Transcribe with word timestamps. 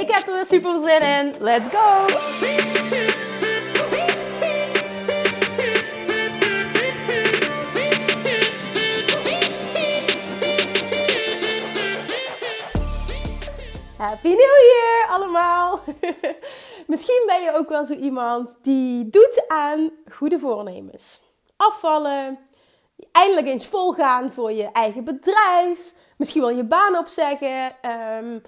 Ik 0.00 0.10
heb 0.10 0.26
er 0.26 0.34
weer 0.34 0.46
super 0.46 0.80
zin 0.80 1.00
in. 1.00 1.34
Let's 1.40 1.68
go! 1.68 2.06
Happy 13.96 14.28
New 14.28 14.38
Year 14.38 15.06
allemaal! 15.08 15.80
Misschien 16.86 17.22
ben 17.26 17.42
je 17.42 17.52
ook 17.54 17.68
wel 17.68 17.84
zo 17.84 17.92
iemand 17.92 18.58
die 18.62 19.08
doet 19.10 19.44
aan 19.48 19.90
goede 20.12 20.38
voornemens. 20.38 21.22
Afvallen, 21.56 22.38
eindelijk 23.12 23.46
eens 23.46 23.66
volgaan 23.66 24.32
voor 24.32 24.52
je 24.52 24.72
eigen 24.72 25.04
bedrijf, 25.04 25.94
misschien 26.16 26.40
wel 26.40 26.50
je 26.50 26.64
baan 26.64 26.96
opzeggen, 26.96 27.72
um, 28.20 28.42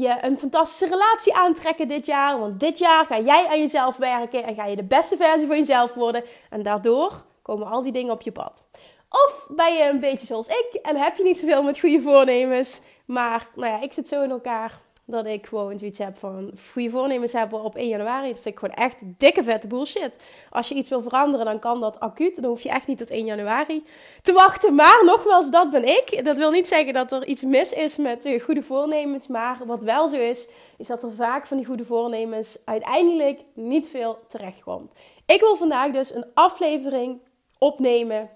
je 0.00 0.16
een 0.20 0.38
fantastische 0.38 0.88
relatie 0.88 1.34
aantrekken 1.34 1.88
dit 1.88 2.06
jaar. 2.06 2.38
Want 2.38 2.60
dit 2.60 2.78
jaar 2.78 3.06
ga 3.06 3.18
jij 3.18 3.46
aan 3.48 3.58
jezelf 3.58 3.96
werken 3.96 4.44
en 4.44 4.54
ga 4.54 4.66
je 4.66 4.76
de 4.76 4.84
beste 4.84 5.16
versie 5.16 5.46
van 5.46 5.58
jezelf 5.58 5.94
worden. 5.94 6.24
En 6.50 6.62
daardoor 6.62 7.24
komen 7.42 7.66
al 7.66 7.82
die 7.82 7.92
dingen 7.92 8.12
op 8.12 8.22
je 8.22 8.32
pad. 8.32 8.66
Of 9.10 9.46
ben 9.48 9.74
je 9.74 9.88
een 9.88 10.00
beetje 10.00 10.26
zoals 10.26 10.48
ik 10.48 10.78
en 10.82 10.96
heb 10.96 11.16
je 11.16 11.22
niet 11.22 11.38
zoveel 11.38 11.62
met 11.62 11.80
goede 11.80 12.00
voornemens. 12.00 12.80
Maar 13.04 13.48
nou 13.54 13.72
ja, 13.72 13.80
ik 13.80 13.92
zit 13.92 14.08
zo 14.08 14.22
in 14.22 14.30
elkaar 14.30 14.80
dat 15.10 15.26
ik 15.26 15.46
gewoon 15.46 15.78
zoiets 15.78 15.98
heb 15.98 16.18
van 16.18 16.50
goede 16.72 16.90
voornemens 16.90 17.32
hebben 17.32 17.62
op 17.62 17.74
1 17.76 17.88
januari. 17.88 18.32
Dat 18.32 18.40
vind 18.40 18.54
ik 18.54 18.60
gewoon 18.60 18.74
echt 18.74 18.96
dikke 19.02 19.44
vette 19.44 19.66
bullshit. 19.66 20.16
Als 20.50 20.68
je 20.68 20.74
iets 20.74 20.88
wil 20.88 21.02
veranderen, 21.02 21.46
dan 21.46 21.58
kan 21.58 21.80
dat 21.80 22.00
acuut. 22.00 22.42
Dan 22.42 22.50
hoef 22.50 22.60
je 22.60 22.68
echt 22.68 22.86
niet 22.86 22.98
tot 22.98 23.10
1 23.10 23.24
januari 23.24 23.84
te 24.22 24.32
wachten. 24.32 24.74
Maar 24.74 25.02
nogmaals, 25.04 25.50
dat 25.50 25.70
ben 25.70 25.84
ik. 25.88 26.24
Dat 26.24 26.36
wil 26.36 26.50
niet 26.50 26.68
zeggen 26.68 26.92
dat 26.92 27.12
er 27.12 27.26
iets 27.26 27.42
mis 27.42 27.72
is 27.72 27.96
met 27.96 28.28
goede 28.42 28.62
voornemens. 28.62 29.26
Maar 29.26 29.58
wat 29.66 29.82
wel 29.82 30.08
zo 30.08 30.16
is, 30.16 30.48
is 30.76 30.86
dat 30.86 31.02
er 31.02 31.12
vaak 31.12 31.46
van 31.46 31.56
die 31.56 31.66
goede 31.66 31.84
voornemens 31.84 32.58
uiteindelijk 32.64 33.40
niet 33.54 33.88
veel 33.88 34.18
terecht 34.28 34.62
komt. 34.62 34.92
Ik 35.26 35.40
wil 35.40 35.56
vandaag 35.56 35.90
dus 35.90 36.14
een 36.14 36.26
aflevering 36.34 37.20
opnemen 37.58 38.30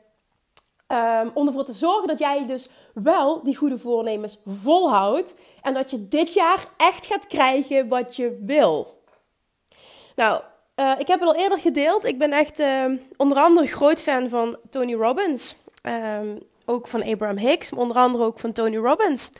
Um, 0.88 1.30
om 1.34 1.46
ervoor 1.46 1.64
te 1.64 1.72
zorgen 1.72 2.08
dat 2.08 2.18
jij 2.18 2.46
dus 2.46 2.68
wel 2.94 3.42
die 3.42 3.56
goede 3.56 3.78
voornemens 3.78 4.38
volhoudt. 4.46 5.34
En 5.62 5.74
dat 5.74 5.90
je 5.90 6.08
dit 6.08 6.34
jaar 6.34 6.66
echt 6.76 7.06
gaat 7.06 7.26
krijgen 7.26 7.88
wat 7.88 8.16
je 8.16 8.38
wil. 8.42 8.86
Nou, 10.16 10.42
uh, 10.80 10.92
ik 10.98 11.08
heb 11.08 11.20
het 11.20 11.28
al 11.28 11.34
eerder 11.34 11.58
gedeeld. 11.58 12.04
Ik 12.04 12.18
ben 12.18 12.32
echt 12.32 12.60
uh, 12.60 12.84
onder 13.16 13.38
andere 13.38 13.66
groot 13.66 14.02
fan 14.02 14.28
van 14.28 14.56
Tony 14.70 14.94
Robbins. 14.94 15.56
Um, 15.82 16.38
ook 16.66 16.88
van 16.88 17.04
Abraham 17.04 17.36
Hicks, 17.36 17.70
maar 17.70 17.80
onder 17.80 17.96
andere 17.96 18.24
ook 18.24 18.38
van 18.38 18.52
Tony 18.52 18.76
Robbins. 18.76 19.30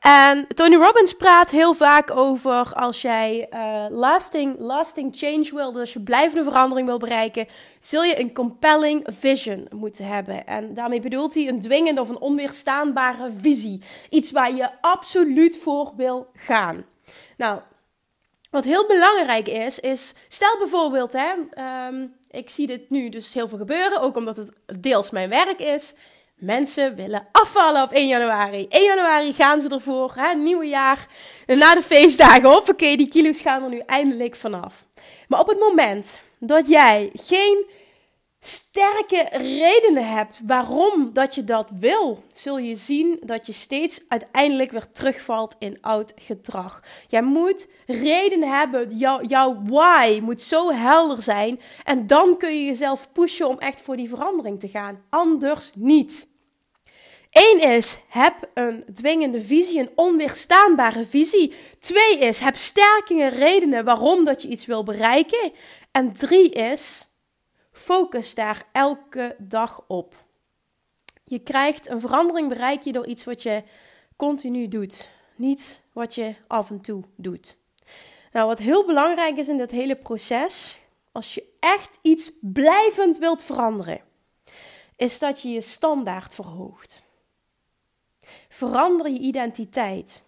En 0.00 0.46
Tony 0.54 0.76
Robbins 0.76 1.12
praat 1.12 1.50
heel 1.50 1.74
vaak 1.74 2.10
over 2.10 2.72
als 2.72 3.02
jij 3.02 3.48
uh, 3.54 3.84
lasting, 3.88 4.58
lasting 4.58 5.16
change 5.16 5.50
wil, 5.54 5.72
dus 5.72 5.80
als 5.80 5.92
je 5.92 6.00
blijvende 6.00 6.44
verandering 6.44 6.86
wil 6.86 6.98
bereiken, 6.98 7.46
zul 7.80 8.02
je 8.02 8.20
een 8.20 8.32
compelling 8.32 9.06
vision 9.20 9.68
moeten 9.74 10.04
hebben. 10.06 10.46
En 10.46 10.74
daarmee 10.74 11.00
bedoelt 11.00 11.34
hij 11.34 11.48
een 11.48 11.60
dwingende 11.60 12.00
of 12.00 12.08
een 12.08 12.20
onweerstaanbare 12.20 13.30
visie. 13.40 13.82
Iets 14.10 14.30
waar 14.30 14.54
je 14.54 14.68
absoluut 14.80 15.58
voor 15.58 15.92
wil 15.96 16.30
gaan. 16.34 16.84
Nou, 17.36 17.60
wat 18.50 18.64
heel 18.64 18.86
belangrijk 18.86 19.48
is, 19.48 19.80
is 19.80 20.14
stel 20.28 20.58
bijvoorbeeld, 20.58 21.12
hè, 21.12 21.32
um, 21.86 22.14
ik 22.30 22.50
zie 22.50 22.66
dit 22.66 22.90
nu 22.90 23.08
dus 23.08 23.34
heel 23.34 23.48
veel 23.48 23.58
gebeuren, 23.58 24.00
ook 24.00 24.16
omdat 24.16 24.36
het 24.36 24.50
deels 24.80 25.10
mijn 25.10 25.28
werk 25.28 25.58
is. 25.58 25.94
Mensen 26.40 26.94
willen 26.94 27.28
afvallen 27.32 27.82
op 27.82 27.92
1 27.92 28.06
januari. 28.06 28.66
1 28.68 28.84
januari 28.84 29.32
gaan 29.32 29.60
ze 29.60 29.68
ervoor, 29.68 30.12
hè, 30.16 30.34
nieuwe 30.34 30.66
jaar. 30.66 31.06
Na 31.46 31.74
de 31.74 31.82
feestdagen, 31.82 32.50
hoppakee, 32.50 32.96
die 32.96 33.08
kilo's 33.08 33.40
gaan 33.40 33.62
er 33.62 33.68
nu 33.68 33.78
eindelijk 33.86 34.36
vanaf. 34.36 34.88
Maar 35.28 35.40
op 35.40 35.48
het 35.48 35.58
moment 35.58 36.22
dat 36.38 36.68
jij 36.68 37.10
geen 37.12 37.66
sterke 38.40 39.28
redenen 39.30 40.08
hebt 40.08 40.40
waarom 40.46 41.10
dat 41.12 41.34
je 41.34 41.44
dat 41.44 41.72
wil, 41.74 42.22
zul 42.32 42.58
je 42.58 42.74
zien 42.74 43.20
dat 43.24 43.46
je 43.46 43.52
steeds 43.52 44.02
uiteindelijk 44.08 44.70
weer 44.70 44.92
terugvalt 44.92 45.54
in 45.58 45.78
oud 45.80 46.12
gedrag. 46.16 46.82
Jij 47.08 47.22
moet 47.22 47.68
redenen 47.86 48.58
hebben, 48.58 48.96
jouw 49.26 49.62
why 49.64 50.20
moet 50.22 50.42
zo 50.42 50.72
helder 50.72 51.22
zijn 51.22 51.60
en 51.84 52.06
dan 52.06 52.36
kun 52.36 52.54
je 52.54 52.64
jezelf 52.64 53.12
pushen 53.12 53.48
om 53.48 53.58
echt 53.58 53.80
voor 53.80 53.96
die 53.96 54.08
verandering 54.08 54.60
te 54.60 54.68
gaan. 54.68 55.02
Anders 55.10 55.70
niet. 55.76 56.29
Eén 57.30 57.60
is, 57.60 57.98
heb 58.08 58.34
een 58.54 58.84
dwingende 58.94 59.40
visie, 59.40 59.80
een 59.80 59.92
onweerstaanbare 59.94 61.06
visie. 61.06 61.54
Twee 61.78 62.18
is, 62.18 62.38
heb 62.38 62.56
sterke 62.56 63.28
redenen 63.28 63.84
waarom 63.84 64.24
dat 64.24 64.42
je 64.42 64.48
iets 64.48 64.66
wil 64.66 64.82
bereiken. 64.82 65.52
En 65.90 66.12
drie 66.12 66.50
is, 66.50 67.08
focus 67.72 68.34
daar 68.34 68.66
elke 68.72 69.36
dag 69.38 69.84
op. 69.86 70.14
Je 71.24 71.38
krijgt 71.38 71.88
een 71.88 72.00
verandering 72.00 72.48
bereik 72.48 72.82
je 72.82 72.92
door 72.92 73.06
iets 73.06 73.24
wat 73.24 73.42
je 73.42 73.62
continu 74.16 74.68
doet, 74.68 75.10
niet 75.34 75.80
wat 75.92 76.14
je 76.14 76.34
af 76.46 76.70
en 76.70 76.80
toe 76.80 77.02
doet. 77.16 77.56
Nou, 78.32 78.46
wat 78.46 78.58
heel 78.58 78.84
belangrijk 78.86 79.36
is 79.36 79.48
in 79.48 79.56
dit 79.56 79.70
hele 79.70 79.96
proces, 79.96 80.78
als 81.12 81.34
je 81.34 81.44
echt 81.60 81.98
iets 82.02 82.32
blijvend 82.40 83.18
wilt 83.18 83.44
veranderen, 83.44 84.00
is 84.96 85.18
dat 85.18 85.42
je 85.42 85.48
je 85.48 85.60
standaard 85.60 86.34
verhoogt. 86.34 87.08
Verander 88.48 89.10
je 89.10 89.18
identiteit. 89.18 90.24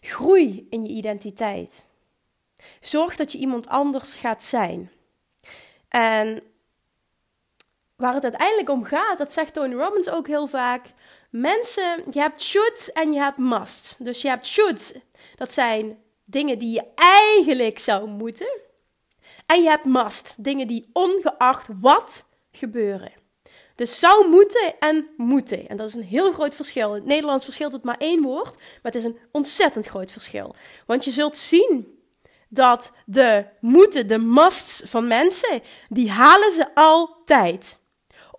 Groei 0.00 0.66
in 0.70 0.82
je 0.82 0.88
identiteit. 0.88 1.86
Zorg 2.80 3.16
dat 3.16 3.32
je 3.32 3.38
iemand 3.38 3.68
anders 3.68 4.14
gaat 4.14 4.42
zijn. 4.42 4.90
En 5.88 6.42
waar 7.96 8.14
het 8.14 8.22
uiteindelijk 8.22 8.70
om 8.70 8.84
gaat, 8.84 9.18
dat 9.18 9.32
zegt 9.32 9.54
Tony 9.54 9.74
Robbins 9.74 10.08
ook 10.08 10.26
heel 10.26 10.46
vaak. 10.46 10.92
Mensen, 11.30 12.02
je 12.10 12.20
hebt 12.20 12.42
should 12.42 12.90
en 12.92 13.12
je 13.12 13.18
hebt 13.18 13.38
must. 13.38 14.04
Dus 14.04 14.22
je 14.22 14.28
hebt 14.28 14.46
should, 14.46 14.94
dat 15.36 15.52
zijn 15.52 15.98
dingen 16.24 16.58
die 16.58 16.72
je 16.72 16.90
eigenlijk 16.94 17.78
zou 17.78 18.08
moeten. 18.08 18.60
En 19.46 19.62
je 19.62 19.68
hebt 19.68 19.84
must, 19.84 20.34
dingen 20.44 20.66
die 20.66 20.90
ongeacht 20.92 21.68
wat 21.80 22.28
gebeuren. 22.52 23.23
Dus 23.74 23.98
zou 23.98 24.28
moeten 24.28 24.74
en 24.78 25.08
moeten. 25.16 25.68
En 25.68 25.76
dat 25.76 25.88
is 25.88 25.94
een 25.94 26.02
heel 26.02 26.32
groot 26.32 26.54
verschil. 26.54 26.88
In 26.88 26.94
het 26.94 27.04
Nederlands 27.04 27.44
verschilt 27.44 27.72
het 27.72 27.84
maar 27.84 27.98
één 27.98 28.22
woord, 28.22 28.54
maar 28.56 28.92
het 28.92 28.94
is 28.94 29.04
een 29.04 29.18
ontzettend 29.32 29.86
groot 29.86 30.10
verschil. 30.10 30.54
Want 30.86 31.04
je 31.04 31.10
zult 31.10 31.36
zien 31.36 31.98
dat 32.48 32.92
de 33.06 33.44
moeten, 33.60 34.06
de 34.06 34.18
musts 34.18 34.82
van 34.84 35.06
mensen, 35.06 35.62
die 35.88 36.10
halen 36.10 36.52
ze 36.52 36.74
altijd. 36.74 37.82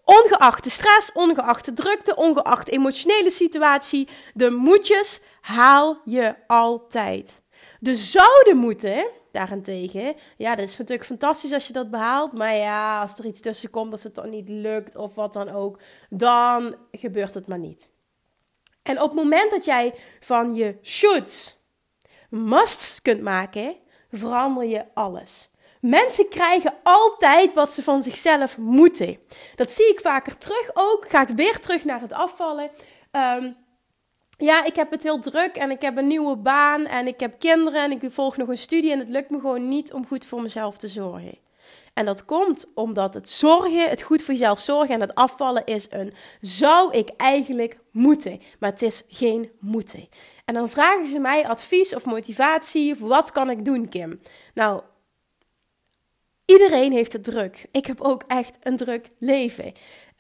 Ongeacht 0.04 0.64
de 0.64 0.70
stress, 0.70 1.12
ongeacht 1.12 1.66
de 1.66 1.74
drukte, 1.74 2.16
ongeacht 2.16 2.66
de 2.66 2.72
emotionele 2.72 3.32
situatie, 3.32 4.08
de 4.34 4.52
moetjes 4.52 5.22
haal 5.42 6.02
je 6.06 6.36
altijd. 6.48 7.42
De 7.80 7.96
zouden 7.96 8.58
moeten, 8.58 9.06
daarentegen. 9.36 10.16
Ja, 10.38 10.56
dat 10.56 10.68
is 10.68 10.78
natuurlijk 10.78 11.08
fantastisch 11.08 11.54
als 11.54 11.68
je 11.68 11.74
dat 11.74 11.92
behaalt. 11.92 12.38
Maar 12.38 12.56
ja, 12.56 13.02
als 13.02 13.18
er 13.18 13.26
iets 13.26 13.42
tussen 13.42 13.70
komt, 13.70 13.92
dat 13.92 14.04
het 14.04 14.16
dan 14.16 14.30
niet 14.30 14.50
lukt 14.50 14.96
of 14.96 15.16
wat 15.16 15.34
dan 15.34 15.50
ook, 15.50 15.80
dan 16.10 16.76
gebeurt 16.92 17.34
het 17.34 17.48
maar 17.48 17.60
niet. 17.60 17.92
En 18.84 19.02
op 19.02 19.10
het 19.10 19.24
moment 19.24 19.52
dat 19.52 19.66
jij 19.66 19.94
van 20.20 20.54
je 20.54 20.78
shoulds 20.82 21.64
musts 22.30 23.02
kunt 23.02 23.22
maken, 23.22 23.76
verander 24.12 24.66
je 24.66 24.86
alles. 24.94 25.50
Mensen 25.82 26.30
krijgen 26.30 26.74
altijd 26.84 27.54
wat 27.54 27.72
ze 27.72 27.84
van 27.84 28.04
zichzelf 28.04 28.58
moeten. 28.58 29.18
Dat 29.56 29.72
zie 29.72 29.90
ik 29.90 30.00
vaker 30.00 30.38
terug 30.38 30.72
ook. 30.74 31.10
Ga 31.10 31.22
ik 31.22 31.36
weer 31.36 31.60
terug 31.60 31.84
naar 31.84 32.02
het 32.02 32.14
afvallen. 32.14 32.70
Um, 33.12 33.65
ja, 34.38 34.66
ik 34.66 34.76
heb 34.76 34.92
het 34.92 35.04
heel 35.04 35.20
druk 35.20 35.56
en 35.56 35.72
ik 35.72 35.82
heb 35.82 35.98
een 35.98 36.08
nieuwe 36.08 36.36
baan 36.36 36.86
en 36.86 37.08
ik 37.08 37.20
heb 37.20 37.40
kinderen 37.40 37.84
en 37.84 37.92
ik 37.92 38.12
volg 38.12 38.38
nog 38.38 38.48
een 38.48 38.58
studie 38.58 38.92
en 38.92 39.00
het 39.00 39.10
lukt 39.10 39.30
me 39.30 39.40
gewoon 39.40 39.70
niet 39.70 39.94
om 39.94 40.08
goed 40.08 40.26
voor 40.26 40.42
mezelf 40.42 40.78
te 40.78 40.88
zorgen. 40.88 41.38
En 41.94 42.06
dat 42.06 42.26
komt 42.26 42.66
omdat 42.74 43.14
het 43.14 43.30
zorgen, 43.30 43.90
het 43.90 44.02
goed 44.02 44.22
voor 44.22 44.34
jezelf 44.34 44.60
zorgen 44.60 44.96
en 44.96 45.02
het 45.02 45.16
afvallen 45.16 45.66
is 45.66 45.88
een 45.90 46.14
zou 46.42 46.94
ik 46.94 47.10
eigenlijk 47.18 47.78
moeten. 47.92 48.40
Maar 48.60 48.70
het 48.70 48.82
is 48.82 49.04
geen 49.10 49.52
moeten. 49.60 50.08
En 50.46 50.54
dan 50.54 50.70
vragen 50.70 51.08
ze 51.08 51.20
mij 51.20 51.48
advies 51.48 51.96
of 51.96 52.06
motivatie 52.06 52.92
of 52.92 53.00
wat 53.00 53.32
kan 53.32 53.50
ik 53.50 53.66
doen, 53.66 53.90
Kim? 53.90 54.22
Nou, 54.54 54.82
Iedereen 56.46 56.92
heeft 56.92 57.14
het 57.14 57.24
druk. 57.24 57.66
Ik 57.72 57.86
heb 57.86 58.02
ook 58.02 58.24
echt 58.28 58.58
een 58.62 58.78
druk 58.78 59.08
leven. 59.20 59.72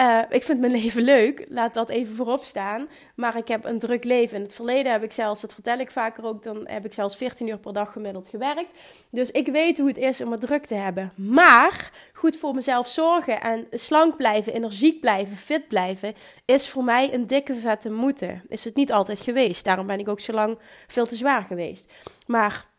Uh, 0.01 0.21
ik 0.29 0.43
vind 0.43 0.59
mijn 0.59 0.71
leven 0.71 1.03
leuk, 1.03 1.45
laat 1.49 1.73
dat 1.73 1.89
even 1.89 2.15
voorop 2.15 2.43
staan. 2.43 2.87
Maar 3.15 3.37
ik 3.37 3.47
heb 3.47 3.65
een 3.65 3.79
druk 3.79 4.03
leven. 4.03 4.37
In 4.37 4.43
het 4.43 4.53
verleden 4.53 4.91
heb 4.91 5.03
ik 5.03 5.13
zelfs, 5.13 5.41
dat 5.41 5.53
vertel 5.53 5.79
ik 5.79 5.91
vaker 5.91 6.25
ook, 6.25 6.43
dan 6.43 6.67
heb 6.67 6.85
ik 6.85 6.93
zelfs 6.93 7.15
14 7.15 7.47
uur 7.47 7.57
per 7.57 7.73
dag 7.73 7.91
gemiddeld 7.91 8.29
gewerkt. 8.29 8.71
Dus 9.09 9.31
ik 9.31 9.47
weet 9.47 9.77
hoe 9.77 9.87
het 9.87 9.97
is 9.97 10.21
om 10.21 10.31
het 10.31 10.41
druk 10.41 10.65
te 10.65 10.75
hebben. 10.75 11.11
Maar 11.15 11.91
goed 12.13 12.37
voor 12.37 12.55
mezelf 12.55 12.87
zorgen 12.87 13.41
en 13.41 13.67
slank 13.71 14.17
blijven, 14.17 14.53
energiek 14.53 14.99
blijven, 14.99 15.37
fit 15.37 15.67
blijven, 15.67 16.13
is 16.45 16.69
voor 16.69 16.83
mij 16.83 17.13
een 17.13 17.27
dikke 17.27 17.55
vette 17.55 17.91
moeten. 17.91 18.43
Is 18.47 18.63
het 18.63 18.75
niet 18.75 18.91
altijd 18.91 19.19
geweest. 19.19 19.65
Daarom 19.65 19.87
ben 19.87 19.99
ik 19.99 20.09
ook 20.09 20.19
zo 20.19 20.33
lang 20.33 20.57
veel 20.87 21.05
te 21.05 21.15
zwaar 21.15 21.43
geweest. 21.43 21.91
Maar 22.27 22.73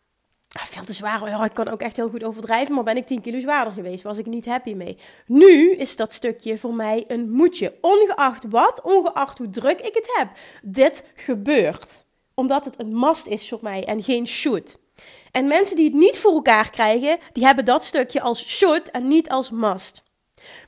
veel 0.65 0.83
te 0.83 0.93
zwaar. 0.93 1.29
Ja, 1.29 1.45
ik 1.45 1.53
kan 1.53 1.67
ook 1.67 1.81
echt 1.81 1.95
heel 1.95 2.09
goed 2.09 2.23
overdrijven, 2.23 2.75
maar 2.75 2.83
ben 2.83 2.97
ik 2.97 3.05
10 3.05 3.21
kilo 3.21 3.39
zwaarder 3.39 3.73
geweest, 3.73 4.03
was 4.03 4.17
ik 4.17 4.25
niet 4.25 4.45
happy 4.45 4.73
mee. 4.73 4.97
Nu 5.25 5.71
is 5.71 5.95
dat 5.95 6.13
stukje 6.13 6.57
voor 6.57 6.73
mij 6.73 7.03
een 7.07 7.31
moedje. 7.31 7.77
Ongeacht 7.81 8.43
wat, 8.49 8.81
ongeacht 8.81 9.37
hoe 9.37 9.49
druk 9.49 9.79
ik 9.79 9.93
het 9.93 10.13
heb. 10.17 10.29
Dit 10.61 11.03
gebeurt. 11.15 12.05
Omdat 12.33 12.65
het 12.65 12.79
een 12.79 12.99
must 12.99 13.27
is 13.27 13.49
voor 13.49 13.59
mij 13.61 13.83
en 13.83 14.03
geen 14.03 14.27
should. 14.27 14.79
En 15.31 15.47
mensen 15.47 15.75
die 15.75 15.85
het 15.85 15.93
niet 15.93 16.17
voor 16.17 16.33
elkaar 16.33 16.69
krijgen, 16.69 17.17
die 17.31 17.45
hebben 17.45 17.65
dat 17.65 17.83
stukje 17.83 18.21
als 18.21 18.47
should 18.47 18.91
en 18.91 19.07
niet 19.07 19.29
als 19.29 19.49
must. 19.49 20.03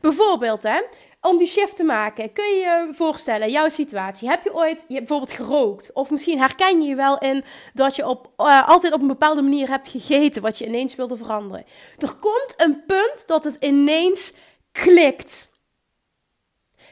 Bijvoorbeeld, 0.01 0.63
hè, 0.63 0.81
om 1.21 1.38
die 1.38 1.48
shift 1.48 1.75
te 1.75 1.83
maken, 1.83 2.33
kun 2.33 2.45
je 2.45 2.56
je 2.56 2.88
voorstellen, 2.92 3.51
jouw 3.51 3.69
situatie. 3.69 4.30
Heb 4.30 4.44
je 4.44 4.56
ooit 4.56 4.86
je 4.88 4.98
bijvoorbeeld 4.98 5.31
gerookt? 5.31 5.94
Of 5.94 6.10
misschien 6.10 6.39
herken 6.39 6.81
je 6.81 6.88
je 6.88 6.95
wel 6.95 7.18
in 7.18 7.44
dat 7.74 7.95
je 7.95 8.07
op, 8.07 8.31
uh, 8.38 8.68
altijd 8.68 8.94
op 8.94 9.01
een 9.01 9.07
bepaalde 9.07 9.42
manier 9.42 9.69
hebt 9.69 9.88
gegeten, 9.88 10.42
wat 10.42 10.57
je 10.57 10.66
ineens 10.68 10.95
wilde 10.95 11.16
veranderen. 11.16 11.66
Er 11.98 12.16
komt 12.16 12.54
een 12.57 12.86
punt 12.86 13.24
dat 13.27 13.44
het 13.44 13.63
ineens 13.63 14.33
klikt. 14.71 15.50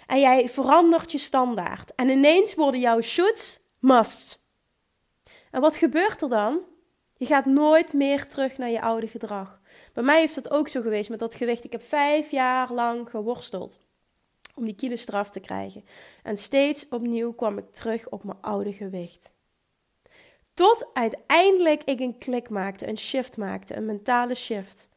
En 0.08 0.20
jij 0.20 0.50
verandert 0.50 1.12
je 1.12 1.18
standaard. 1.18 1.96
En 1.96 2.10
ineens 2.10 2.56
worden 2.56 2.80
jouw 2.80 3.02
shoulds 3.02 3.60
musts. 3.80 4.46
En 5.52 5.62
wat 5.62 5.76
gebeurt 5.76 6.22
er 6.22 6.30
dan? 6.30 6.60
Je 7.18 7.26
gaat 7.26 7.46
nooit 7.46 7.94
meer 7.94 8.28
terug 8.28 8.58
naar 8.58 8.70
je 8.70 8.82
oude 8.82 9.08
gedrag. 9.08 9.60
Bij 9.94 10.04
mij 10.04 10.20
heeft 10.20 10.36
dat 10.36 10.50
ook 10.50 10.68
zo 10.68 10.82
geweest 10.82 11.10
met 11.10 11.20
dat 11.20 11.36
gewicht. 11.36 11.64
Ik 11.64 11.72
heb 11.72 11.84
vijf 11.84 12.32
jaar 12.32 12.74
lang 12.74 13.10
geworsteld 13.10 13.80
om 14.58 14.66
die 14.66 14.76
kilo's 14.76 15.08
eraf 15.08 15.30
te 15.30 15.40
krijgen. 15.40 15.86
En 16.24 16.38
steeds 16.38 16.88
opnieuw 16.90 17.34
kwam 17.34 17.58
ik 17.58 17.72
terug 17.72 18.10
op 18.10 18.24
mijn 18.24 18.38
oude 18.42 18.74
gewicht. 18.74 19.34
Tot 20.54 20.90
uiteindelijk 20.94 21.84
ik 21.84 22.00
een 22.00 22.18
klik 22.18 22.50
maakte, 22.50 22.88
een 22.88 22.98
shift 22.98 23.38
maakte, 23.38 23.76
een 23.76 23.86
mentale 23.86 24.36
shift. 24.36 24.88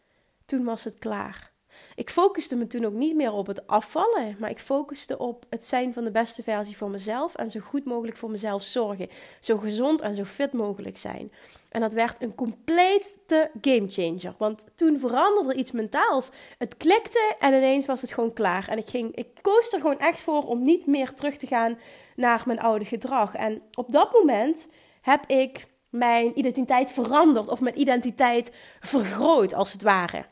Toen 0.44 0.64
was 0.64 0.84
het 0.84 0.98
klaar. 0.98 1.52
Ik 1.94 2.10
focuste 2.10 2.56
me 2.56 2.66
toen 2.66 2.84
ook 2.84 2.92
niet 2.92 3.14
meer 3.14 3.32
op 3.32 3.46
het 3.46 3.66
afvallen, 3.66 4.36
maar 4.38 4.50
ik 4.50 4.58
focuste 4.58 5.18
op 5.18 5.46
het 5.48 5.66
zijn 5.66 5.92
van 5.92 6.04
de 6.04 6.10
beste 6.10 6.42
versie 6.42 6.76
van 6.76 6.90
mezelf 6.90 7.34
en 7.34 7.50
zo 7.50 7.60
goed 7.60 7.84
mogelijk 7.84 8.16
voor 8.16 8.30
mezelf 8.30 8.62
zorgen. 8.62 9.08
Zo 9.40 9.56
gezond 9.56 10.00
en 10.00 10.14
zo 10.14 10.24
fit 10.24 10.52
mogelijk 10.52 10.96
zijn. 10.96 11.32
En 11.70 11.80
dat 11.80 11.94
werd 11.94 12.22
een 12.22 12.34
complete 12.34 13.50
gamechanger. 13.60 14.34
Want 14.38 14.66
toen 14.74 14.98
veranderde 14.98 15.54
iets 15.54 15.70
mentaals. 15.70 16.30
Het 16.58 16.76
klikte 16.76 17.34
en 17.38 17.52
ineens 17.54 17.86
was 17.86 18.00
het 18.00 18.12
gewoon 18.12 18.32
klaar. 18.32 18.68
En 18.68 18.78
ik, 18.78 18.88
ging, 18.88 19.16
ik 19.16 19.26
koos 19.40 19.72
er 19.72 19.80
gewoon 19.80 19.98
echt 19.98 20.20
voor 20.20 20.46
om 20.46 20.64
niet 20.64 20.86
meer 20.86 21.14
terug 21.14 21.36
te 21.36 21.46
gaan 21.46 21.78
naar 22.16 22.42
mijn 22.46 22.60
oude 22.60 22.84
gedrag. 22.84 23.34
En 23.34 23.62
op 23.74 23.92
dat 23.92 24.12
moment 24.12 24.68
heb 25.00 25.26
ik 25.26 25.66
mijn 25.88 26.38
identiteit 26.38 26.92
veranderd 26.92 27.48
of 27.48 27.60
mijn 27.60 27.80
identiteit 27.80 28.52
vergroot, 28.80 29.54
als 29.54 29.72
het 29.72 29.82
ware. 29.82 30.24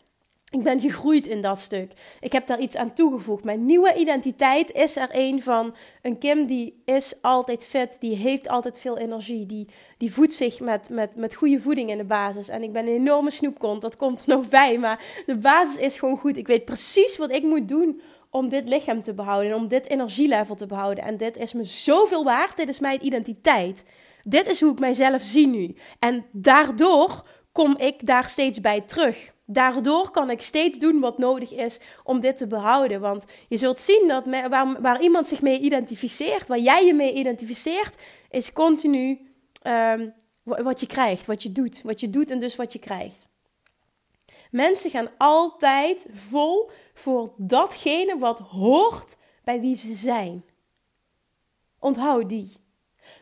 Ik 0.51 0.63
ben 0.63 0.81
gegroeid 0.81 1.27
in 1.27 1.41
dat 1.41 1.59
stuk. 1.59 1.93
Ik 2.21 2.33
heb 2.33 2.47
daar 2.47 2.61
iets 2.61 2.77
aan 2.77 2.93
toegevoegd. 2.93 3.45
Mijn 3.45 3.67
nieuwe 3.67 3.95
identiteit 3.95 4.73
is 4.73 4.97
er 4.97 5.09
een 5.13 5.43
van 5.43 5.75
een 6.03 6.19
Kim 6.19 6.47
die 6.47 6.83
is 6.85 7.15
altijd 7.23 7.65
fit, 7.65 8.01
die 8.01 8.17
heeft 8.17 8.49
altijd 8.49 8.79
veel 8.79 8.99
energie, 8.99 9.47
die, 9.47 9.69
die 9.99 10.13
voedt 10.13 10.33
zich 10.33 10.61
met, 10.61 10.91
met, 10.91 11.17
met 11.17 11.35
goede 11.35 11.61
voeding 11.61 11.91
in 11.91 11.99
de 11.99 12.05
basis. 12.05 12.49
En 12.49 12.63
ik 12.63 12.73
ben 12.73 12.87
een 12.87 12.95
enorme 12.95 13.31
snoepkont, 13.31 13.81
dat 13.81 13.97
komt 13.97 14.21
er 14.21 14.29
nog 14.29 14.49
bij, 14.59 14.79
maar 14.79 15.23
de 15.27 15.37
basis 15.37 15.77
is 15.77 15.99
gewoon 15.99 16.19
goed. 16.19 16.37
Ik 16.37 16.47
weet 16.47 16.65
precies 16.65 17.17
wat 17.17 17.33
ik 17.33 17.43
moet 17.43 17.69
doen 17.69 18.01
om 18.31 18.49
dit 18.49 18.69
lichaam 18.69 19.03
te 19.03 19.15
behouden 19.15 19.53
en 19.53 19.59
om 19.59 19.69
dit 19.69 19.89
energielevel 19.89 20.55
te 20.55 20.67
behouden. 20.67 21.05
En 21.05 21.17
dit 21.17 21.37
is 21.37 21.53
me 21.53 21.65
zoveel 21.65 22.25
waard, 22.25 22.57
dit 22.57 22.69
is 22.69 22.81
mijn 22.81 23.07
identiteit. 23.07 23.85
Dit 24.25 24.47
is 24.47 24.61
hoe 24.61 24.73
ik 24.73 24.79
mijzelf 24.79 25.23
zie 25.23 25.47
nu. 25.47 25.75
En 25.99 26.25
daardoor 26.33 27.25
kom 27.59 27.77
ik 27.77 28.07
daar 28.07 28.29
steeds 28.29 28.61
bij 28.61 28.81
terug. 28.81 29.35
Daardoor 29.45 30.11
kan 30.11 30.31
ik 30.31 30.41
steeds 30.41 30.79
doen 30.79 31.01
wat 31.01 31.19
nodig 31.19 31.53
is 31.53 31.81
om 32.05 32.21
dit 32.21 32.37
te 32.37 32.47
behouden. 32.47 33.01
Want 33.01 33.25
je 33.49 33.57
zult 33.57 33.81
zien 33.81 34.09
dat 34.09 34.27
waar, 34.81 35.01
iemand 35.01 35.27
zich 35.27 35.43
mee 35.43 35.61
identificeert, 35.61 36.49
waar 36.49 36.59
jij 36.59 36.87
je 36.87 36.95
mee 36.95 37.13
identificeert, 37.13 37.95
is 38.31 38.53
continu 38.53 39.21
um, 39.63 40.15
wat 40.43 40.81
je 40.81 40.87
krijgt, 40.87 41.27
wat 41.27 41.43
je 41.43 41.53
doet. 41.53 41.83
Wat 41.83 42.01
je 42.01 42.11
doet 42.11 42.31
en 42.31 42.39
dus 42.39 42.57
wat 42.57 42.73
je 42.73 42.79
krijgt. 42.79 43.27
Mensen 44.51 44.91
gaan 44.91 45.11
altijd 45.17 46.07
vol 46.13 46.71
voor 46.95 47.33
datgene 47.37 48.19
wat 48.19 48.39
hoort 48.39 49.17
bij 49.45 49.61
wie 49.61 49.77
ze 49.77 49.95
zijn. 49.95 50.45
Onthoud 51.79 52.29
die. 52.29 52.53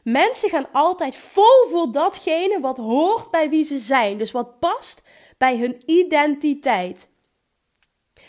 Mensen 0.04 0.48
gaan 0.48 0.66
altijd 0.72 1.16
vol 1.16 1.68
voor 1.70 1.92
datgene 1.92 2.60
wat 2.60 2.78
hoort 2.78 3.30
bij 3.30 3.50
wie 3.50 3.64
ze 3.64 3.78
zijn. 3.78 4.18
Dus 4.18 4.30
wat 4.30 4.58
past 4.58 5.02
bij 5.38 5.56
hun 5.56 5.82
identiteit. 5.86 7.08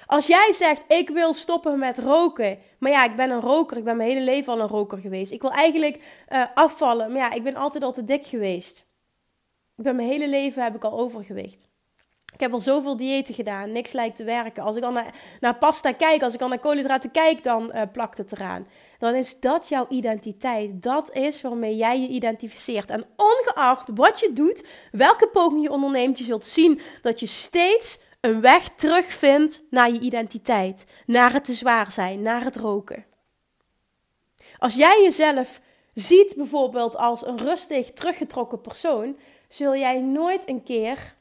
Als 0.05 0.27
jij 0.27 0.51
zegt, 0.51 0.83
ik 0.87 1.09
wil 1.09 1.33
stoppen 1.33 1.79
met 1.79 1.99
roken. 1.99 2.59
Maar 2.79 2.91
ja, 2.91 3.05
ik 3.05 3.15
ben 3.15 3.29
een 3.29 3.41
roker. 3.41 3.77
Ik 3.77 3.83
ben 3.83 3.97
mijn 3.97 4.09
hele 4.09 4.21
leven 4.21 4.53
al 4.53 4.59
een 4.59 4.67
roker 4.67 4.97
geweest. 4.97 5.31
Ik 5.31 5.41
wil 5.41 5.51
eigenlijk 5.51 6.23
uh, 6.29 6.45
afvallen. 6.53 7.11
Maar 7.11 7.17
ja, 7.17 7.31
ik 7.31 7.43
ben 7.43 7.55
altijd 7.55 7.83
al 7.83 7.93
te 7.93 8.03
dik 8.03 8.25
geweest. 8.25 8.77
Ik 9.77 9.83
ben 9.83 9.95
mijn 9.95 10.07
hele 10.07 10.27
leven 10.27 10.63
heb 10.63 10.75
ik 10.75 10.83
al 10.83 10.99
overgewicht. 10.99 11.69
Ik 12.37 12.43
heb 12.43 12.53
al 12.53 12.59
zoveel 12.59 12.97
diëten 12.97 13.35
gedaan. 13.35 13.71
Niks 13.71 13.91
lijkt 13.91 14.15
te 14.15 14.23
werken. 14.23 14.63
Als 14.63 14.75
ik 14.75 14.83
al 14.83 15.01
naar, 15.39 15.57
pasta 15.57 15.91
kijk, 15.91 16.23
als 16.23 16.33
ik 16.33 16.41
al 16.41 16.47
naar 16.47 16.59
koolhydraten 16.59 17.11
kijk, 17.11 17.43
dan 17.43 17.71
uh, 17.75 17.81
plakt 17.91 18.17
het 18.17 18.31
eraan. 18.31 18.67
Dan 18.97 19.15
is 19.15 19.39
dat 19.39 19.69
jouw 19.69 19.85
identiteit. 19.89 20.83
Dat 20.83 21.13
is 21.13 21.41
waarmee 21.41 21.75
jij 21.75 22.01
je 22.01 22.07
identificeert. 22.07 22.89
En 22.89 23.05
ongeacht 23.15 23.89
wat 23.93 24.19
je 24.19 24.33
doet, 24.33 24.65
welke 24.91 25.27
poging 25.27 25.61
je 25.61 25.71
onderneemt, 25.71 26.17
je 26.17 26.23
zult 26.23 26.45
zien 26.45 26.81
dat 27.01 27.19
je 27.19 27.25
steeds 27.25 27.99
een 28.21 28.41
weg 28.41 28.69
terugvindt 28.69 29.63
naar 29.69 29.91
je 29.91 29.99
identiteit. 29.99 30.85
Naar 31.05 31.33
het 31.33 31.45
te 31.45 31.53
zwaar 31.53 31.91
zijn, 31.91 32.21
naar 32.21 32.43
het 32.43 32.55
roken. 32.55 33.05
Als 34.57 34.75
jij 34.75 35.01
jezelf 35.03 35.61
ziet 35.93 36.33
bijvoorbeeld 36.35 36.95
als 36.95 37.25
een 37.25 37.37
rustig, 37.37 37.91
teruggetrokken 37.91 38.61
persoon, 38.61 39.17
zul 39.47 39.75
jij 39.75 39.99
nooit 39.99 40.49
een 40.49 40.63
keer 40.63 41.15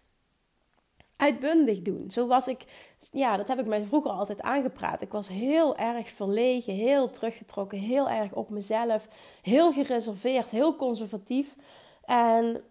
uitbundig 1.17 1.83
doen. 1.83 2.11
Zo 2.11 2.27
was 2.27 2.49
ik, 2.49 2.65
ja, 3.13 3.37
dat 3.37 3.49
heb 3.49 3.59
ik 3.59 3.67
mij 3.67 3.83
vroeger 3.83 4.11
altijd 4.11 4.43
aangepraat. 4.43 5.01
Ik 5.01 5.13
was 5.13 5.29
heel 5.29 5.77
erg 5.77 6.09
verlegen, 6.09 6.75
heel 6.75 7.11
teruggetrokken, 7.11 7.79
heel 7.79 8.09
erg 8.09 8.33
op 8.33 8.51
mezelf, 8.51 9.09
heel 9.43 9.73
gereserveerd, 9.73 10.51
heel 10.51 10.77
conservatief. 10.77 11.57
En 12.05 12.63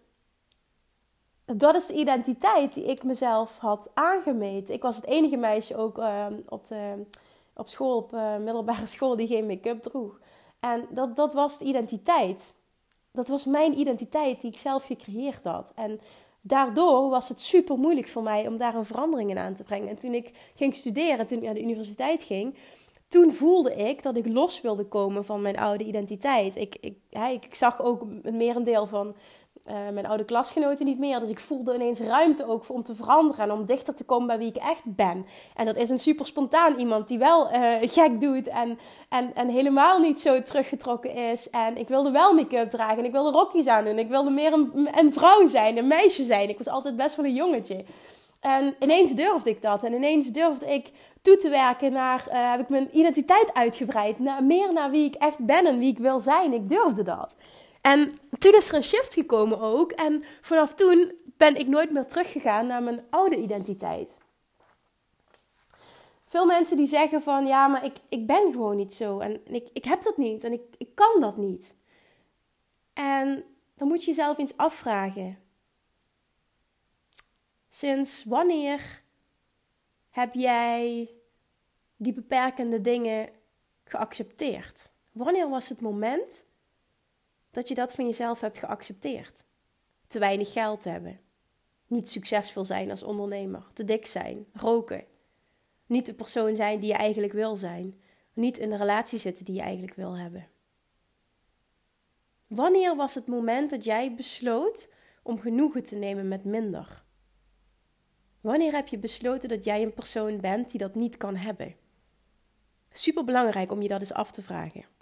dat 1.46 1.76
is 1.76 1.88
de 1.88 1.94
identiteit 1.94 2.74
die 2.74 2.86
ik 2.86 3.04
mezelf 3.04 3.58
had 3.58 3.90
aangemeten. 3.94 4.74
Ik 4.74 4.82
was 4.82 4.96
het 4.96 5.06
enige 5.06 5.38
meisje 5.38 5.76
ook 5.76 5.98
uh, 5.98 6.28
op, 6.50 6.68
de, 6.68 7.06
op 7.54 7.68
school, 7.68 7.98
op 7.98 8.14
uh, 8.14 8.38
middelbare 8.38 8.86
school, 8.88 9.16
die 9.16 9.28
geen 9.28 9.46
make-up 9.46 9.82
droeg. 9.82 10.20
En 10.60 10.88
dat, 10.90 11.16
dat 11.16 11.34
was 11.34 11.60
de 11.60 11.66
identiteit. 11.66 12.56
Dat 13.12 13.28
was 13.28 13.46
mijn 13.46 13.80
identiteit 13.80 14.42
die 14.42 14.52
ik 14.52 14.58
zelf 14.58 14.86
gecreëerd 14.86 15.44
had. 15.44 15.72
En 15.76 16.00
daardoor 16.48 17.10
was 17.10 17.30
het 17.30 17.42
super 17.42 17.78
moeilijk 17.78 18.08
voor 18.08 18.24
mij 18.24 18.48
om 18.48 18.58
daar 18.58 18.76
een 18.76 18.86
verandering 18.86 19.30
in 19.30 19.38
aan 19.38 19.54
te 19.54 19.64
brengen. 19.64 19.90
En 19.90 19.98
toen 19.98 20.14
ik 20.14 20.32
ging 20.56 20.76
studeren, 20.76 21.26
toen 21.26 21.38
ik 21.38 21.44
naar 21.44 21.54
de 21.54 21.62
universiteit 21.62 22.24
ging, 22.24 22.56
toen 23.08 23.32
voelde 23.32 23.76
ik 23.76 24.04
dat 24.04 24.18
ik 24.18 24.28
los 24.28 24.62
wilde 24.62 24.86
komen 24.86 25.26
van 25.26 25.42
mijn 25.42 25.58
oude 25.58 25.84
identiteit. 25.84 26.56
Ik, 26.56 26.78
ik, 26.82 26.98
ik 27.42 27.56
zag 27.56 27.82
ook 27.82 28.02
een 28.22 28.38
merendeel 28.38 28.86
van 28.86 29.16
uh, 29.70 29.76
mijn 29.94 30.08
oude 30.08 30.26
klasgenoten 30.26 30.86
niet 30.86 31.00
meer. 31.00 31.20
Dus 31.20 31.30
ik 31.30 31.40
voelde 31.40 31.74
ineens 31.74 32.00
ruimte 32.00 32.48
ook 32.48 32.64
om 32.68 32.84
te 32.84 32.96
veranderen 32.96 33.44
en 33.44 33.52
om 33.52 33.66
dichter 33.66 33.96
te 33.96 34.04
komen 34.04 34.28
bij 34.28 34.38
wie 34.38 34.48
ik 34.48 34.56
echt 34.56 34.96
ben. 34.96 35.26
En 35.56 35.66
dat 35.66 35.76
is 35.76 35.90
een 35.90 36.00
super 36.00 36.28
spontaan 36.28 36.76
iemand 36.76 37.08
die 37.08 37.18
wel 37.18 37.52
uh, 37.52 37.72
gek 37.82 38.22
doet 38.22 38.48
en, 38.48 38.80
en, 39.10 39.36
en 39.36 39.48
helemaal 39.50 40.00
niet 40.00 40.20
zo 40.20 40.42
teruggetrokken 40.42 41.12
is. 41.12 41.50
En 41.50 41.78
ik 41.78 41.88
wilde 41.88 42.12
wel 42.12 42.34
make-up 42.34 42.70
dragen 42.70 42.98
en 42.98 43.06
ik 43.06 43.12
wilde 43.12 43.38
rokjes 43.38 43.68
aan 43.68 43.86
doen. 43.86 44.00
Ik 44.00 44.08
wilde 44.08 44.30
meer 44.30 44.54
een, 44.54 45.14
vrouw 45.14 45.48
zijn, 45.48 45.78
een 45.78 45.88
meisje 45.88 46.24
zijn. 46.24 46.50
Ik 46.50 46.58
was 46.58 46.68
altijd 46.68 46.96
best 46.96 47.16
wel 47.16 47.26
een 47.26 47.34
jongetje. 47.34 47.86
En 48.40 48.76
ineens 48.80 49.12
durfde 49.12 49.50
ik 49.50 49.62
dat. 49.62 49.84
En 49.84 49.94
ineens 49.94 50.28
durfde 50.28 50.74
ik 50.74 50.92
toe 51.22 51.38
te 51.38 51.50
werken 51.50 51.92
naar, 51.92 52.26
uh, 52.28 52.52
heb 52.52 52.60
ik 52.60 52.70
mijn 52.70 52.90
identiteit 52.92 53.54
uitgebreid. 53.54 54.20
Naar, 54.20 54.44
meer 54.44 54.74
naar 54.74 54.92
wie 54.92 55.06
ik 55.06 55.16
echt 55.16 55.40
ben 55.40 55.66
en 55.66 55.80
wie 55.80 55.92
ik 55.92 55.98
wil 55.98 56.20
zijn. 56.20 56.54
Ik 56.54 56.70
durfde 56.70 57.04
dat. 57.04 57.36
En 57.82 58.20
toen 58.40 58.56
is 58.56 58.70
er 58.70 58.76
een 58.76 58.84
shift 58.84 59.14
gekomen 59.14 59.60
ook. 59.60 59.92
En 59.92 60.24
vanaf 60.42 60.74
toen 60.74 61.12
ben 61.38 61.56
ik 61.56 61.68
nooit 61.68 61.92
meer 61.92 62.08
teruggegaan 62.08 62.68
naar 62.68 62.84
mijn 62.84 63.06
oude 63.10 63.38
identiteit. 63.38 64.18
Veel 66.28 66.46
mensen 66.46 66.78
die 66.78 66.86
zeggen 66.86 67.22
van 67.22 67.46
ja, 67.46 67.68
maar 67.68 67.86
ik, 67.86 67.96
ik 68.10 68.28
ben 68.28 68.52
gewoon 68.52 68.76
niet 68.76 68.94
zo. 68.94 69.20
En 69.20 69.54
ik, 69.54 69.70
ik 69.74 69.86
heb 69.86 70.04
dat 70.04 70.18
niet 70.18 70.44
en 70.44 70.52
ik, 70.52 70.62
ik 70.78 70.96
kan 70.96 71.22
dat 71.22 71.38
niet. 71.38 71.76
En 72.94 73.44
dan 73.76 73.88
moet 73.88 74.04
je 74.04 74.10
jezelf 74.10 74.38
eens 74.38 74.58
afvragen. 74.58 75.40
Sinds 77.70 78.24
wanneer 78.24 79.02
heb 80.10 80.34
jij 80.34 81.10
die 81.96 82.14
beperkende 82.14 82.82
dingen 82.82 83.30
geaccepteerd? 83.84 84.90
Wanneer 85.12 85.50
was 85.50 85.70
het 85.70 85.82
moment 85.82 86.46
dat 87.56 87.68
je 87.68 87.76
dat 87.76 87.94
van 87.94 88.06
jezelf 88.06 88.42
hebt 88.42 88.58
geaccepteerd? 88.58 89.44
Te 90.08 90.20
weinig 90.20 90.52
geld 90.52 90.84
hebben, 90.84 91.20
niet 91.88 92.10
succesvol 92.10 92.64
zijn 92.64 92.90
als 92.90 93.04
ondernemer, 93.04 93.68
te 93.74 93.86
dik 93.86 94.06
zijn, 94.06 94.46
roken, 94.54 95.06
niet 95.86 96.06
de 96.06 96.14
persoon 96.14 96.56
zijn 96.56 96.80
die 96.80 96.90
je 96.90 96.96
eigenlijk 96.96 97.34
wil 97.34 97.56
zijn, 97.56 98.02
niet 98.34 98.58
in 98.58 98.70
de 98.70 98.78
relatie 98.78 99.20
zitten 99.20 99.46
die 99.46 99.56
je 99.56 99.62
eigenlijk 99.62 99.96
wil 99.96 100.18
hebben. 100.18 100.48
Wanneer 102.48 102.96
was 102.96 103.16
het 103.16 103.28
moment 103.28 103.70
dat 103.70 103.84
jij 103.84 104.16
besloot 104.16 104.90
om 105.24 105.40
genoegen 105.40 105.84
te 105.84 105.96
nemen 105.96 106.28
met 106.28 106.46
minder? 106.46 107.04
Wanneer 108.42 108.72
heb 108.72 108.88
je 108.88 108.98
besloten 108.98 109.50
dat 109.50 109.64
jij 109.64 109.84
een 109.84 109.94
persoon 109.94 110.40
bent 110.42 110.72
die 110.72 110.80
dat 110.80 110.96
niet 110.96 111.18
kan 111.18 111.36
hebben? 111.36 111.76
Super 112.92 113.24
belangrijk 113.24 113.72
om 113.72 113.82
je 113.82 113.88
dat 113.88 114.00
eens 114.00 114.14
af 114.14 114.32
te 114.32 114.42
vragen. 114.42 114.95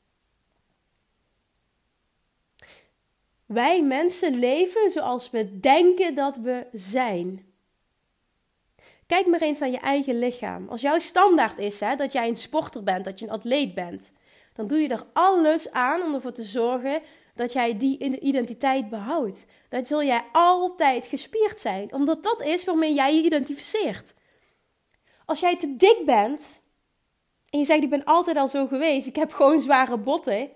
Wij 3.53 3.83
mensen 3.83 4.39
leven 4.39 4.89
zoals 4.91 5.29
we 5.29 5.59
denken 5.59 6.15
dat 6.15 6.37
we 6.37 6.67
zijn. 6.71 7.45
Kijk 9.07 9.27
maar 9.27 9.41
eens 9.41 9.59
naar 9.59 9.69
je 9.69 9.79
eigen 9.79 10.19
lichaam. 10.19 10.69
Als 10.69 10.81
jouw 10.81 10.99
standaard 10.99 11.59
is 11.59 11.79
hè, 11.79 11.95
dat 11.95 12.13
jij 12.13 12.27
een 12.27 12.35
sporter 12.35 12.83
bent, 12.83 13.05
dat 13.05 13.19
je 13.19 13.25
een 13.25 13.31
atleet 13.31 13.73
bent, 13.73 14.13
dan 14.53 14.67
doe 14.67 14.77
je 14.77 14.87
er 14.87 15.05
alles 15.13 15.71
aan 15.71 16.01
om 16.01 16.13
ervoor 16.13 16.31
te 16.31 16.43
zorgen 16.43 17.01
dat 17.35 17.53
jij 17.53 17.77
die 17.77 18.19
identiteit 18.19 18.89
behoudt. 18.89 19.47
Dan 19.69 19.85
zul 19.85 20.03
jij 20.03 20.23
altijd 20.31 21.07
gespierd 21.07 21.59
zijn, 21.59 21.93
omdat 21.93 22.23
dat 22.23 22.41
is 22.41 22.63
waarmee 22.63 22.93
jij 22.93 23.15
je 23.15 23.23
identificeert. 23.23 24.13
Als 25.25 25.39
jij 25.39 25.57
te 25.57 25.75
dik 25.75 26.01
bent 26.05 26.61
en 27.49 27.59
je 27.59 27.65
zegt 27.65 27.83
ik 27.83 27.89
ben 27.89 28.03
altijd 28.03 28.37
al 28.37 28.47
zo 28.47 28.67
geweest, 28.67 29.07
ik 29.07 29.15
heb 29.15 29.33
gewoon 29.33 29.59
zware 29.59 29.97
botten, 29.97 30.49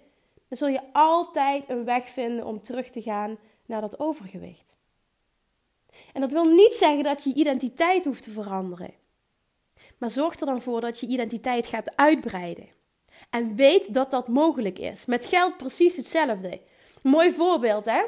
dan 0.48 0.58
zul 0.58 0.68
je 0.68 0.82
altijd 0.94 1.70
een 1.70 1.86
weg 1.86 2.10
vinden 2.10 2.46
om 2.46 2.62
terug 2.62 2.90
te 2.90 3.02
gaan 3.02 3.38
naar 3.66 3.82
dat 3.82 4.00
overgewicht. 4.00 4.76
En 6.14 6.22
dat 6.22 6.32
wil 6.32 6.46
niet 6.46 6.76
zeggen 6.76 7.04
dat 7.04 7.24
je 7.24 7.34
identiteit 7.34 8.06
hoeft 8.06 8.24
te 8.24 8.32
veranderen. 8.32 8.94
Maar 9.98 10.10
zorg 10.10 10.40
er 10.40 10.46
dan 10.46 10.62
voor 10.62 10.82
dat 10.82 11.00
je 11.00 11.08
identiteit 11.08 11.68
gaat 11.68 11.96
uitbreiden. 11.96 12.68
En 13.30 13.56
weet 13.56 13.94
dat 13.94 14.12
dat 14.12 14.28
mogelijk 14.28 14.80
is. 14.80 15.06
Met 15.06 15.26
geld 15.26 15.58
precies 15.58 15.96
hetzelfde. 15.96 16.62
mooi 17.02 17.32
voorbeeld, 17.32 17.86
hè? 17.86 18.04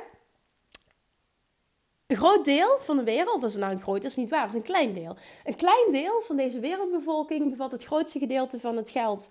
Een 2.07 2.15
groot 2.15 2.45
deel 2.45 2.79
van 2.79 2.97
de 2.97 3.03
wereld, 3.03 3.41
dat 3.41 3.49
is 3.49 3.55
nou 3.55 3.71
een 3.71 3.81
groot, 3.81 4.01
dat 4.01 4.11
is 4.11 4.17
niet 4.17 4.29
waar, 4.29 4.41
dat 4.45 4.49
is 4.49 4.55
een 4.55 4.61
klein 4.61 4.93
deel. 4.93 5.15
Een 5.43 5.55
klein 5.55 5.91
deel 5.91 6.21
van 6.21 6.35
deze 6.37 6.59
wereldbevolking 6.59 7.49
bevat 7.49 7.71
het 7.71 7.83
grootste 7.83 8.19
gedeelte 8.19 8.59
van 8.59 8.77
het 8.77 8.89
geld. 8.89 9.29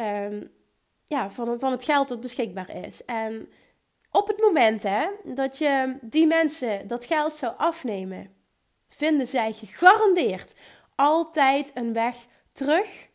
Um, 0.00 0.50
ja, 1.06 1.30
van, 1.30 1.58
van 1.58 1.72
het 1.72 1.84
geld 1.84 2.08
dat 2.08 2.20
beschikbaar 2.20 2.70
is. 2.70 3.04
En 3.04 3.48
op 4.10 4.26
het 4.26 4.40
moment 4.40 4.82
hè, 4.82 5.06
dat 5.24 5.58
je 5.58 5.98
die 6.00 6.26
mensen 6.26 6.88
dat 6.88 7.04
geld 7.04 7.36
zou 7.36 7.54
afnemen, 7.56 8.34
vinden 8.88 9.26
zij 9.26 9.52
gegarandeerd 9.52 10.54
altijd 10.94 11.70
een 11.74 11.92
weg 11.92 12.26
terug 12.52 13.08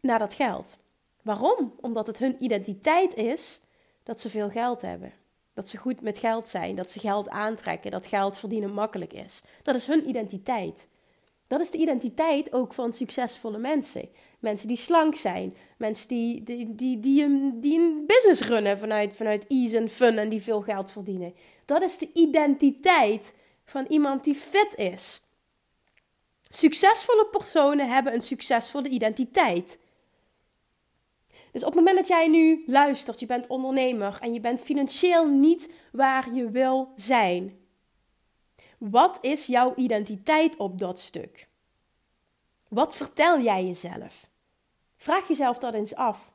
naar 0.00 0.18
dat 0.18 0.34
geld. 0.34 0.78
Waarom? 1.22 1.74
Omdat 1.80 2.06
het 2.06 2.18
hun 2.18 2.44
identiteit 2.44 3.14
is 3.14 3.60
dat 4.02 4.20
ze 4.20 4.30
veel 4.30 4.50
geld 4.50 4.82
hebben. 4.82 5.12
Dat 5.54 5.68
ze 5.68 5.76
goed 5.76 6.00
met 6.00 6.18
geld 6.18 6.48
zijn, 6.48 6.76
dat 6.76 6.90
ze 6.90 7.00
geld 7.00 7.28
aantrekken, 7.28 7.90
dat 7.90 8.06
geld 8.06 8.38
verdienen 8.38 8.72
makkelijk 8.72 9.12
is. 9.12 9.42
Dat 9.62 9.74
is 9.74 9.86
hun 9.86 10.08
identiteit. 10.08 10.88
Dat 11.46 11.60
is 11.60 11.70
de 11.70 11.78
identiteit 11.78 12.52
ook 12.52 12.74
van 12.74 12.92
succesvolle 12.92 13.58
mensen. 13.58 14.08
Mensen 14.38 14.68
die 14.68 14.76
slank 14.76 15.14
zijn. 15.14 15.56
Mensen 15.78 16.08
die, 16.08 16.42
die, 16.42 16.74
die, 16.74 17.00
die, 17.00 17.24
een, 17.24 17.60
die 17.60 17.78
een 17.78 18.04
business 18.06 18.40
runnen 18.40 18.78
vanuit, 18.78 19.16
vanuit 19.16 19.46
ease 19.46 19.76
en 19.76 19.88
fun 19.88 20.18
en 20.18 20.28
die 20.28 20.42
veel 20.42 20.60
geld 20.60 20.90
verdienen. 20.90 21.34
Dat 21.64 21.82
is 21.82 21.98
de 21.98 22.10
identiteit 22.12 23.34
van 23.64 23.84
iemand 23.88 24.24
die 24.24 24.34
fit 24.34 24.74
is. 24.74 25.20
Succesvolle 26.48 27.26
personen 27.26 27.88
hebben 27.88 28.14
een 28.14 28.22
succesvolle 28.22 28.88
identiteit. 28.88 29.78
Dus 31.52 31.64
op 31.64 31.74
het 31.74 31.76
moment 31.76 31.96
dat 31.96 32.06
jij 32.06 32.28
nu 32.28 32.62
luistert, 32.66 33.20
je 33.20 33.26
bent 33.26 33.46
ondernemer 33.46 34.18
en 34.20 34.32
je 34.32 34.40
bent 34.40 34.60
financieel 34.60 35.28
niet 35.28 35.72
waar 35.92 36.34
je 36.34 36.50
wil 36.50 36.92
zijn. 36.94 37.65
Wat 38.78 39.18
is 39.20 39.46
jouw 39.46 39.74
identiteit 39.74 40.56
op 40.56 40.78
dat 40.78 41.00
stuk? 41.00 41.48
Wat 42.68 42.96
vertel 42.96 43.40
jij 43.40 43.64
jezelf? 43.64 44.30
Vraag 44.96 45.28
jezelf 45.28 45.58
dat 45.58 45.74
eens 45.74 45.94
af. 45.94 46.32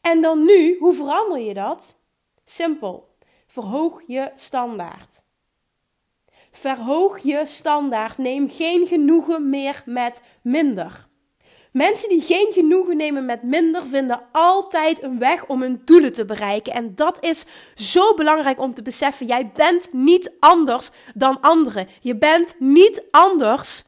En 0.00 0.20
dan 0.20 0.44
nu, 0.44 0.78
hoe 0.78 0.94
verander 0.94 1.38
je 1.38 1.54
dat? 1.54 1.98
Simpel. 2.44 3.16
Verhoog 3.46 4.02
je 4.06 4.32
standaard. 4.34 5.24
Verhoog 6.50 7.18
je 7.18 7.46
standaard. 7.46 8.18
Neem 8.18 8.50
geen 8.50 8.86
genoegen 8.86 9.50
meer 9.50 9.82
met 9.86 10.22
minder. 10.42 11.08
Mensen 11.74 12.08
die 12.08 12.20
geen 12.20 12.48
genoegen 12.52 12.96
nemen 12.96 13.24
met 13.24 13.42
minder 13.42 13.82
vinden 13.82 14.22
altijd 14.32 15.02
een 15.02 15.18
weg 15.18 15.46
om 15.46 15.60
hun 15.60 15.82
doelen 15.84 16.12
te 16.12 16.24
bereiken. 16.24 16.72
En 16.72 16.94
dat 16.94 17.24
is 17.24 17.46
zo 17.74 18.14
belangrijk 18.14 18.60
om 18.60 18.74
te 18.74 18.82
beseffen. 18.82 19.26
Jij 19.26 19.50
bent 19.54 19.88
niet 19.92 20.32
anders 20.38 20.90
dan 21.14 21.40
anderen. 21.40 21.88
Je 22.00 22.16
bent 22.16 22.54
niet 22.58 23.02
anders 23.10 23.84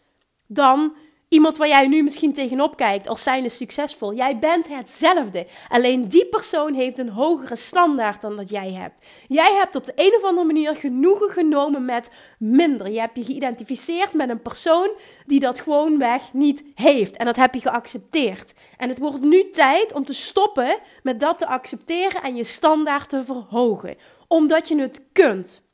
dan 0.46 0.96
iemand 1.36 1.56
waar 1.56 1.68
jij 1.68 1.86
nu 1.86 2.02
misschien 2.02 2.32
tegenop 2.32 2.76
kijkt 2.76 3.08
als 3.08 3.22
zijnde 3.22 3.48
succesvol. 3.48 4.14
Jij 4.14 4.38
bent 4.38 4.68
hetzelfde. 4.68 5.46
Alleen 5.68 6.08
die 6.08 6.26
persoon 6.26 6.74
heeft 6.74 6.98
een 6.98 7.08
hogere 7.08 7.56
standaard 7.56 8.20
dan 8.20 8.36
dat 8.36 8.48
jij 8.48 8.72
hebt. 8.72 9.02
Jij 9.28 9.54
hebt 9.54 9.76
op 9.76 9.84
de 9.84 9.92
een 9.94 10.14
of 10.16 10.24
andere 10.24 10.46
manier 10.46 10.76
genoegen 10.76 11.30
genomen 11.30 11.84
met 11.84 12.10
minder. 12.38 12.90
Je 12.90 13.00
hebt 13.00 13.16
je 13.16 13.24
geïdentificeerd 13.24 14.12
met 14.12 14.30
een 14.30 14.42
persoon 14.42 14.90
die 15.26 15.40
dat 15.40 15.60
gewoonweg 15.60 16.32
niet 16.32 16.64
heeft. 16.74 17.16
En 17.16 17.26
dat 17.26 17.36
heb 17.36 17.54
je 17.54 17.60
geaccepteerd. 17.60 18.54
En 18.76 18.88
het 18.88 18.98
wordt 18.98 19.20
nu 19.20 19.50
tijd 19.50 19.92
om 19.92 20.04
te 20.04 20.14
stoppen 20.14 20.78
met 21.02 21.20
dat 21.20 21.38
te 21.38 21.46
accepteren 21.46 22.22
en 22.22 22.36
je 22.36 22.44
standaard 22.44 23.08
te 23.08 23.24
verhogen. 23.24 23.96
Omdat 24.28 24.68
je 24.68 24.80
het 24.80 25.02
kunt. 25.12 25.65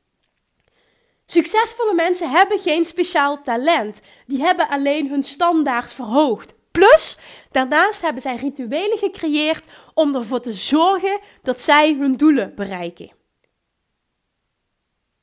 Succesvolle 1.33 1.95
mensen 1.95 2.31
hebben 2.31 2.59
geen 2.59 2.85
speciaal 2.85 3.43
talent. 3.43 4.01
Die 4.27 4.43
hebben 4.43 4.69
alleen 4.69 5.09
hun 5.09 5.23
standaard 5.23 5.93
verhoogd. 5.93 6.55
Plus, 6.71 7.17
daarnaast 7.51 8.03
hebben 8.03 8.23
zij 8.23 8.37
rituelen 8.37 8.99
gecreëerd 8.99 9.65
om 9.95 10.15
ervoor 10.15 10.41
te 10.41 10.53
zorgen 10.53 11.19
dat 11.43 11.61
zij 11.61 11.95
hun 11.99 12.13
doelen 12.13 12.55
bereiken. 12.55 13.13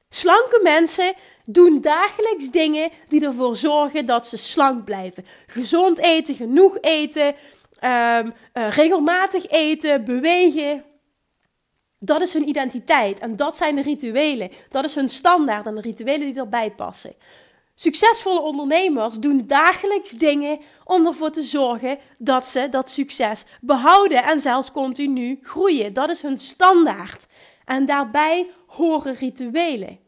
Slanke 0.09 0.59
mensen 0.63 1.13
doen 1.45 1.81
dagelijks 1.81 2.51
dingen 2.51 2.89
die 3.09 3.25
ervoor 3.25 3.55
zorgen 3.55 4.05
dat 4.05 4.27
ze 4.27 4.37
slank 4.37 4.85
blijven. 4.85 5.25
Gezond 5.47 5.97
eten, 5.97 6.35
genoeg 6.35 6.77
eten, 6.81 7.27
um, 7.27 8.33
uh, 8.53 8.69
regelmatig 8.69 9.47
eten, 9.47 10.05
bewegen. 10.05 10.83
Dat 11.99 12.21
is 12.21 12.33
hun 12.33 12.47
identiteit 12.47 13.19
en 13.19 13.35
dat 13.35 13.55
zijn 13.55 13.75
de 13.75 13.81
rituelen. 13.81 14.49
Dat 14.69 14.83
is 14.83 14.95
hun 14.95 15.09
standaard 15.09 15.65
en 15.65 15.75
de 15.75 15.81
rituelen 15.81 16.33
die 16.33 16.41
erbij 16.41 16.71
passen. 16.71 17.15
Succesvolle 17.75 18.39
ondernemers 18.39 19.17
doen 19.17 19.47
dagelijks 19.47 20.09
dingen 20.09 20.59
om 20.83 21.05
ervoor 21.05 21.31
te 21.31 21.41
zorgen 21.41 21.97
dat 22.17 22.47
ze 22.47 22.67
dat 22.69 22.89
succes 22.89 23.45
behouden 23.61 24.23
en 24.23 24.39
zelfs 24.39 24.71
continu 24.71 25.39
groeien. 25.41 25.93
Dat 25.93 26.09
is 26.09 26.21
hun 26.21 26.39
standaard. 26.39 27.27
En 27.65 27.85
daarbij 27.85 28.49
horen 28.67 29.13
rituelen. 29.13 29.99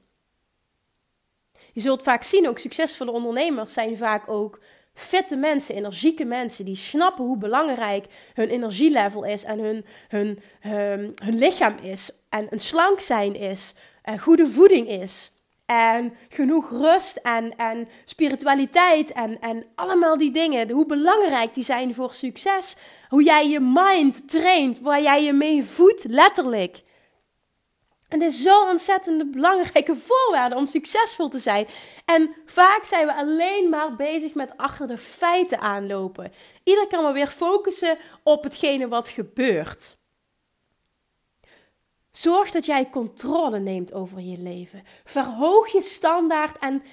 Je 1.74 1.82
zult 1.82 2.04
vaak 2.04 2.24
zien, 2.24 2.50
ook 2.50 2.60
succesvolle 2.60 3.12
ondernemers 3.12 3.74
zijn 3.74 3.98
vaak 3.98 4.30
ook 4.30 4.60
Vette 4.94 5.36
mensen, 5.36 5.76
energieke 5.76 6.26
mensen 6.26 6.66
die 6.66 6.76
snappen 6.76 7.26
hoe 7.26 7.38
belangrijk 7.38 8.06
hun 8.34 8.50
energielevel 8.50 9.24
is 9.24 9.44
en 9.44 9.60
hun, 9.60 9.86
hun, 10.08 10.40
hun, 10.60 11.14
hun 11.24 11.38
lichaam 11.38 11.76
is. 11.82 12.12
En 12.30 12.48
een 12.50 12.60
slank 12.60 13.00
zijn 13.00 13.36
is, 13.36 13.74
en 14.02 14.20
goede 14.20 14.48
voeding 14.48 14.88
is. 14.88 15.32
en 15.66 16.14
genoeg 16.30 16.70
rust 16.70 17.16
en, 17.16 17.56
en 17.56 17.88
spiritualiteit 18.06 19.12
en, 19.12 19.40
en 19.40 19.66
allemaal 19.76 20.18
die 20.18 20.32
dingen. 20.32 20.72
Hoe 20.72 20.86
belangrijk 20.86 21.54
die 21.54 21.64
zijn 21.64 21.94
voor 21.94 22.14
succes. 22.14 22.76
Hoe 23.10 23.24
jij 23.24 23.50
je 23.50 23.60
mind 23.60 24.30
traint, 24.30 24.80
waar 24.80 25.02
jij 25.02 25.24
je 25.24 25.34
mee 25.34 25.64
voedt, 25.64 26.04
letterlijk. 26.04 26.82
En 28.12 28.20
dit 28.20 28.32
is 28.32 28.42
zo'n 28.42 28.70
ontzettend 28.70 29.32
belangrijke 29.32 29.96
voorwaarde 30.08 30.56
om 30.56 30.66
succesvol 30.66 31.30
te 31.30 31.38
zijn. 31.38 31.68
En 32.06 32.36
vaak 32.46 32.86
zijn 32.86 33.08
we 33.08 33.14
alleen 33.14 33.70
maar 33.70 33.96
bezig 33.96 34.34
met 34.34 34.58
achter 34.58 34.88
de 34.88 34.98
feiten 34.98 35.60
aanlopen. 35.60 36.32
Ieder 36.64 36.88
kan 36.88 37.04
maar 37.04 37.14
weer 37.14 37.28
focussen 37.28 37.98
op 38.24 38.44
hetgene 38.44 38.88
wat 38.88 39.10
gebeurt. 39.10 39.98
Zorg 42.12 42.52
dat 42.52 42.66
jij 42.66 42.90
controle 42.90 43.60
neemt 43.60 43.94
over 43.94 44.20
je 44.22 44.38
leven. 44.38 44.84
Verhoog 45.04 45.72
je 45.72 45.82
standaard 45.82 46.58
en 46.58 46.84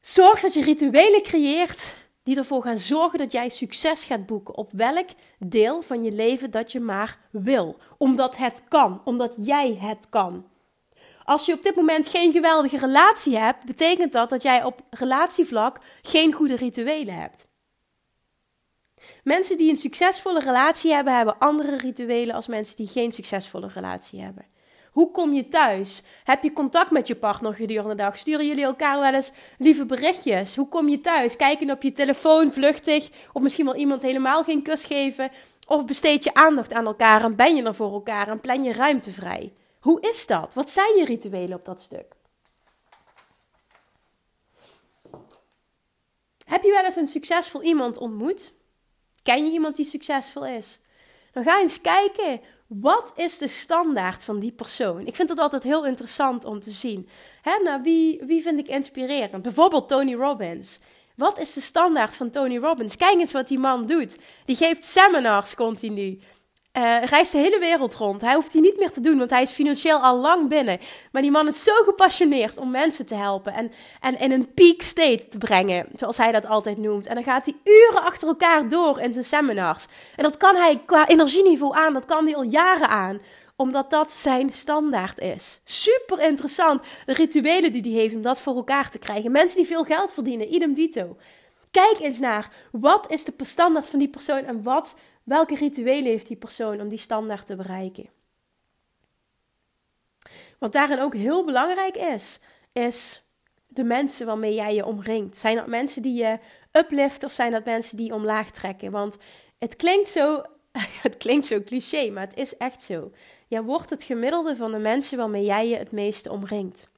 zorg 0.00 0.40
dat 0.40 0.54
je 0.54 0.62
rituelen 0.62 1.22
creëert 1.22 1.96
die 2.22 2.36
ervoor 2.36 2.62
gaan 2.62 2.78
zorgen 2.78 3.18
dat 3.18 3.32
jij 3.32 3.48
succes 3.48 4.04
gaat 4.04 4.26
boeken 4.26 4.56
op 4.56 4.70
welk 4.72 5.08
deel 5.38 5.82
van 5.82 6.02
je 6.02 6.12
leven 6.12 6.50
dat 6.50 6.72
je 6.72 6.80
maar 6.80 7.18
wil. 7.30 7.76
Omdat 7.98 8.36
het 8.36 8.62
kan, 8.68 9.00
omdat 9.04 9.32
jij 9.36 9.76
het 9.80 10.06
kan. 10.08 10.46
Als 11.24 11.46
je 11.46 11.52
op 11.52 11.62
dit 11.62 11.74
moment 11.74 12.08
geen 12.08 12.32
geweldige 12.32 12.78
relatie 12.78 13.38
hebt, 13.38 13.64
betekent 13.64 14.12
dat 14.12 14.30
dat 14.30 14.42
jij 14.42 14.64
op 14.64 14.80
relatievlak 14.90 15.78
geen 16.02 16.32
goede 16.32 16.56
rituelen 16.56 17.14
hebt. 17.14 17.50
Mensen 19.24 19.56
die 19.56 19.70
een 19.70 19.76
succesvolle 19.76 20.40
relatie 20.40 20.92
hebben, 20.92 21.16
hebben 21.16 21.38
andere 21.38 21.76
rituelen 21.76 22.34
als 22.34 22.46
mensen 22.46 22.76
die 22.76 22.86
geen 22.86 23.12
succesvolle 23.12 23.68
relatie 23.68 24.20
hebben. 24.20 24.51
Hoe 24.92 25.10
kom 25.10 25.34
je 25.34 25.48
thuis? 25.48 26.02
Heb 26.24 26.42
je 26.42 26.52
contact 26.52 26.90
met 26.90 27.06
je 27.06 27.16
partner 27.16 27.54
gedurende 27.54 27.94
de 27.94 28.02
dag? 28.02 28.16
Sturen 28.16 28.46
jullie 28.46 28.64
elkaar 28.64 29.00
wel 29.00 29.14
eens 29.14 29.32
lieve 29.58 29.86
berichtjes? 29.86 30.56
Hoe 30.56 30.68
kom 30.68 30.88
je 30.88 31.00
thuis? 31.00 31.36
Kijken 31.36 31.70
op 31.70 31.82
je 31.82 31.92
telefoon 31.92 32.52
vluchtig? 32.52 33.10
Of 33.32 33.42
misschien 33.42 33.64
wel 33.64 33.74
iemand 33.74 34.02
helemaal 34.02 34.44
geen 34.44 34.62
kus 34.62 34.84
geven? 34.84 35.30
Of 35.66 35.84
besteed 35.84 36.24
je 36.24 36.34
aandacht 36.34 36.72
aan 36.72 36.86
elkaar 36.86 37.24
en 37.24 37.36
ben 37.36 37.56
je 37.56 37.62
er 37.62 37.74
voor 37.74 37.92
elkaar 37.92 38.28
en 38.28 38.40
plan 38.40 38.62
je 38.62 38.72
ruimte 38.72 39.10
vrij? 39.10 39.52
Hoe 39.80 40.00
is 40.00 40.26
dat? 40.26 40.54
Wat 40.54 40.70
zijn 40.70 40.96
je 40.96 41.04
rituelen 41.04 41.58
op 41.58 41.64
dat 41.64 41.80
stuk? 41.80 42.14
Heb 46.44 46.62
je 46.62 46.70
wel 46.70 46.84
eens 46.84 46.96
een 46.96 47.08
succesvol 47.08 47.62
iemand 47.62 47.98
ontmoet? 47.98 48.52
Ken 49.22 49.44
je 49.44 49.52
iemand 49.52 49.76
die 49.76 49.84
succesvol 49.84 50.46
is? 50.46 50.80
Dan 51.32 51.42
ga 51.42 51.60
eens 51.60 51.80
kijken, 51.80 52.40
wat 52.80 53.12
is 53.16 53.38
de 53.38 53.48
standaard 53.48 54.24
van 54.24 54.38
die 54.38 54.52
persoon? 54.52 55.06
Ik 55.06 55.16
vind 55.16 55.28
het 55.28 55.38
altijd 55.38 55.62
heel 55.62 55.86
interessant 55.86 56.44
om 56.44 56.60
te 56.60 56.70
zien. 56.70 57.08
Hè, 57.42 57.58
nou, 57.62 57.82
wie, 57.82 58.22
wie 58.24 58.42
vind 58.42 58.58
ik 58.58 58.68
inspirerend? 58.68 59.42
Bijvoorbeeld 59.42 59.88
Tony 59.88 60.14
Robbins. 60.14 60.78
Wat 61.16 61.38
is 61.38 61.52
de 61.52 61.60
standaard 61.60 62.16
van 62.16 62.30
Tony 62.30 62.58
Robbins? 62.58 62.96
Kijk 62.96 63.18
eens 63.18 63.32
wat 63.32 63.48
die 63.48 63.58
man 63.58 63.86
doet. 63.86 64.18
Die 64.44 64.56
geeft 64.56 64.84
seminars 64.84 65.54
continu. 65.54 66.20
Uh, 66.78 67.02
reist 67.04 67.32
de 67.32 67.38
hele 67.38 67.58
wereld 67.58 67.94
rond. 67.94 68.20
Hij 68.20 68.34
hoeft 68.34 68.52
die 68.52 68.60
niet 68.60 68.78
meer 68.78 68.90
te 68.90 69.00
doen, 69.00 69.18
want 69.18 69.30
hij 69.30 69.42
is 69.42 69.50
financieel 69.50 69.98
al 69.98 70.16
lang 70.16 70.48
binnen. 70.48 70.78
Maar 71.12 71.22
die 71.22 71.30
man 71.30 71.48
is 71.48 71.64
zo 71.64 71.72
gepassioneerd 71.84 72.58
om 72.58 72.70
mensen 72.70 73.06
te 73.06 73.14
helpen 73.14 73.52
en, 73.54 73.72
en 74.00 74.18
in 74.18 74.32
een 74.32 74.54
peak 74.54 74.82
state 74.82 75.28
te 75.28 75.38
brengen, 75.38 75.86
zoals 75.94 76.16
hij 76.16 76.32
dat 76.32 76.46
altijd 76.46 76.78
noemt. 76.78 77.06
En 77.06 77.14
dan 77.14 77.24
gaat 77.24 77.46
hij 77.46 77.54
uren 77.64 78.02
achter 78.02 78.28
elkaar 78.28 78.68
door 78.68 79.00
in 79.00 79.12
zijn 79.12 79.24
seminars. 79.24 79.86
En 80.16 80.22
dat 80.22 80.36
kan 80.36 80.56
hij 80.56 80.82
qua 80.86 81.08
energieniveau 81.08 81.76
aan, 81.76 81.92
dat 81.92 82.04
kan 82.04 82.24
hij 82.24 82.36
al 82.36 82.42
jaren 82.42 82.88
aan 82.88 83.20
omdat 83.56 83.90
dat 83.90 84.12
zijn 84.12 84.52
standaard 84.52 85.18
is. 85.18 85.60
Super 85.64 86.20
interessant. 86.20 86.82
De 87.06 87.12
rituelen 87.12 87.72
die 87.72 87.82
hij 87.82 88.00
heeft 88.00 88.14
om 88.14 88.22
dat 88.22 88.40
voor 88.40 88.56
elkaar 88.56 88.90
te 88.90 88.98
krijgen. 88.98 89.32
Mensen 89.32 89.56
die 89.56 89.66
veel 89.66 89.84
geld 89.84 90.10
verdienen, 90.10 90.54
idem 90.54 90.74
dito. 90.74 91.16
Kijk 91.70 91.98
eens 92.00 92.18
naar 92.18 92.50
wat 92.70 93.10
is 93.10 93.24
de 93.24 93.32
standaard 93.42 93.88
van 93.88 93.98
die 93.98 94.08
persoon 94.08 94.44
en 94.44 94.62
wat 94.62 94.96
Welke 95.24 95.54
rituelen 95.54 96.10
heeft 96.10 96.26
die 96.26 96.36
persoon 96.36 96.80
om 96.80 96.88
die 96.88 96.98
standaard 96.98 97.46
te 97.46 97.56
bereiken? 97.56 98.10
Wat 100.58 100.72
daarin 100.72 101.00
ook 101.00 101.14
heel 101.14 101.44
belangrijk 101.44 101.96
is, 101.96 102.40
is 102.72 103.26
de 103.66 103.84
mensen 103.84 104.26
waarmee 104.26 104.54
jij 104.54 104.74
je 104.74 104.86
omringt. 104.86 105.36
Zijn 105.36 105.56
dat 105.56 105.66
mensen 105.66 106.02
die 106.02 106.14
je 106.14 106.38
upliften 106.72 107.28
of 107.28 107.34
zijn 107.34 107.52
dat 107.52 107.64
mensen 107.64 107.96
die 107.96 108.06
je 108.06 108.14
omlaag 108.14 108.50
trekken? 108.50 108.90
Want 108.90 109.16
het 109.58 109.76
klinkt 109.76 110.08
zo, 110.08 110.42
het 111.06 111.16
klinkt 111.16 111.46
zo 111.46 111.62
cliché, 111.62 112.10
maar 112.10 112.26
het 112.26 112.36
is 112.36 112.56
echt 112.56 112.82
zo. 112.82 113.12
Jij 113.48 113.62
wordt 113.62 113.90
het 113.90 114.02
gemiddelde 114.02 114.56
van 114.56 114.72
de 114.72 114.78
mensen 114.78 115.18
waarmee 115.18 115.44
jij 115.44 115.68
je 115.68 115.76
het 115.76 115.92
meeste 115.92 116.30
omringt. 116.30 116.90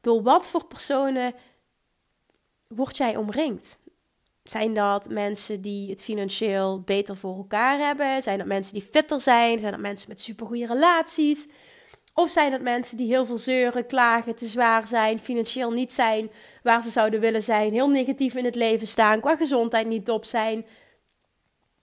Door 0.00 0.22
wat 0.22 0.48
voor 0.48 0.64
personen 0.64 1.34
word 2.68 2.96
jij 2.96 3.16
omringd? 3.16 3.78
Zijn 4.42 4.74
dat 4.74 5.08
mensen 5.08 5.62
die 5.62 5.90
het 5.90 6.02
financieel 6.02 6.80
beter 6.80 7.16
voor 7.16 7.36
elkaar 7.36 7.78
hebben? 7.78 8.22
Zijn 8.22 8.38
dat 8.38 8.46
mensen 8.46 8.72
die 8.72 8.82
fitter 8.82 9.20
zijn? 9.20 9.58
Zijn 9.58 9.72
dat 9.72 9.80
mensen 9.80 10.08
met 10.08 10.20
supergoeie 10.20 10.66
relaties? 10.66 11.48
Of 12.14 12.30
zijn 12.30 12.52
het 12.52 12.62
mensen 12.62 12.96
die 12.96 13.06
heel 13.06 13.26
veel 13.26 13.38
zeuren, 13.38 13.86
klagen, 13.86 14.34
te 14.36 14.46
zwaar 14.46 14.86
zijn, 14.86 15.18
financieel 15.18 15.70
niet 15.70 15.92
zijn 15.92 16.30
waar 16.62 16.82
ze 16.82 16.90
zouden 16.90 17.20
willen 17.20 17.42
zijn, 17.42 17.72
heel 17.72 17.88
negatief 17.88 18.34
in 18.34 18.44
het 18.44 18.54
leven 18.54 18.86
staan, 18.86 19.20
qua 19.20 19.36
gezondheid 19.36 19.86
niet 19.86 20.04
top 20.04 20.24
zijn? 20.24 20.66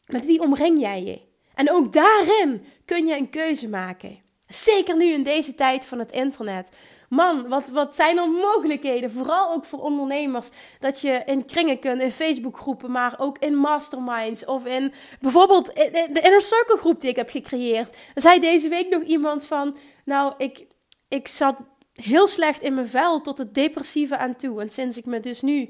Met 0.06 0.26
wie 0.26 0.41
omring 0.41 0.80
jij 0.80 1.04
je? 1.04 1.22
En 1.54 1.72
ook 1.72 1.93
daarin 1.93 2.65
kun 2.86 3.06
je 3.06 3.17
een 3.17 3.30
keuze 3.30 3.70
maken. 3.70 4.20
Zeker 4.47 4.97
nu 4.97 5.05
in 5.05 5.23
deze 5.23 5.55
tijd 5.55 5.86
van 5.86 5.99
het 5.99 6.12
internet. 6.12 6.69
Man, 7.10 7.47
wat, 7.47 7.69
wat 7.69 7.95
zijn 7.95 8.17
er 8.17 8.29
mogelijkheden? 8.29 9.12
Vooral 9.12 9.53
ook 9.53 9.65
voor 9.65 9.79
ondernemers. 9.79 10.49
Dat 10.79 11.01
je 11.01 11.21
in 11.25 11.45
kringen 11.45 11.79
kunt, 11.79 12.01
in 12.01 12.12
Facebookgroepen, 12.12 12.91
maar 12.91 13.15
ook 13.17 13.38
in 13.38 13.55
masterminds. 13.55 14.45
Of 14.45 14.65
in 14.65 14.93
bijvoorbeeld 15.19 15.75
de 15.75 16.21
inner 16.23 16.41
circle 16.41 16.77
groep 16.77 17.01
die 17.01 17.10
ik 17.10 17.15
heb 17.15 17.29
gecreëerd. 17.29 17.95
Er 18.15 18.21
zei 18.21 18.39
deze 18.39 18.69
week 18.69 18.89
nog 18.89 19.03
iemand 19.03 19.45
van, 19.45 19.77
nou, 20.05 20.33
ik, 20.38 20.65
ik 21.07 21.27
zat 21.27 21.63
heel 21.93 22.27
slecht 22.27 22.62
in 22.62 22.73
mijn 22.73 22.88
vel 22.88 23.21
tot 23.21 23.38
het 23.38 23.53
depressieve 23.53 24.17
aan 24.17 24.36
toe. 24.36 24.62
En 24.62 24.69
sinds 24.69 24.97
ik 24.97 25.05
me 25.05 25.19
dus 25.19 25.41
nu 25.41 25.69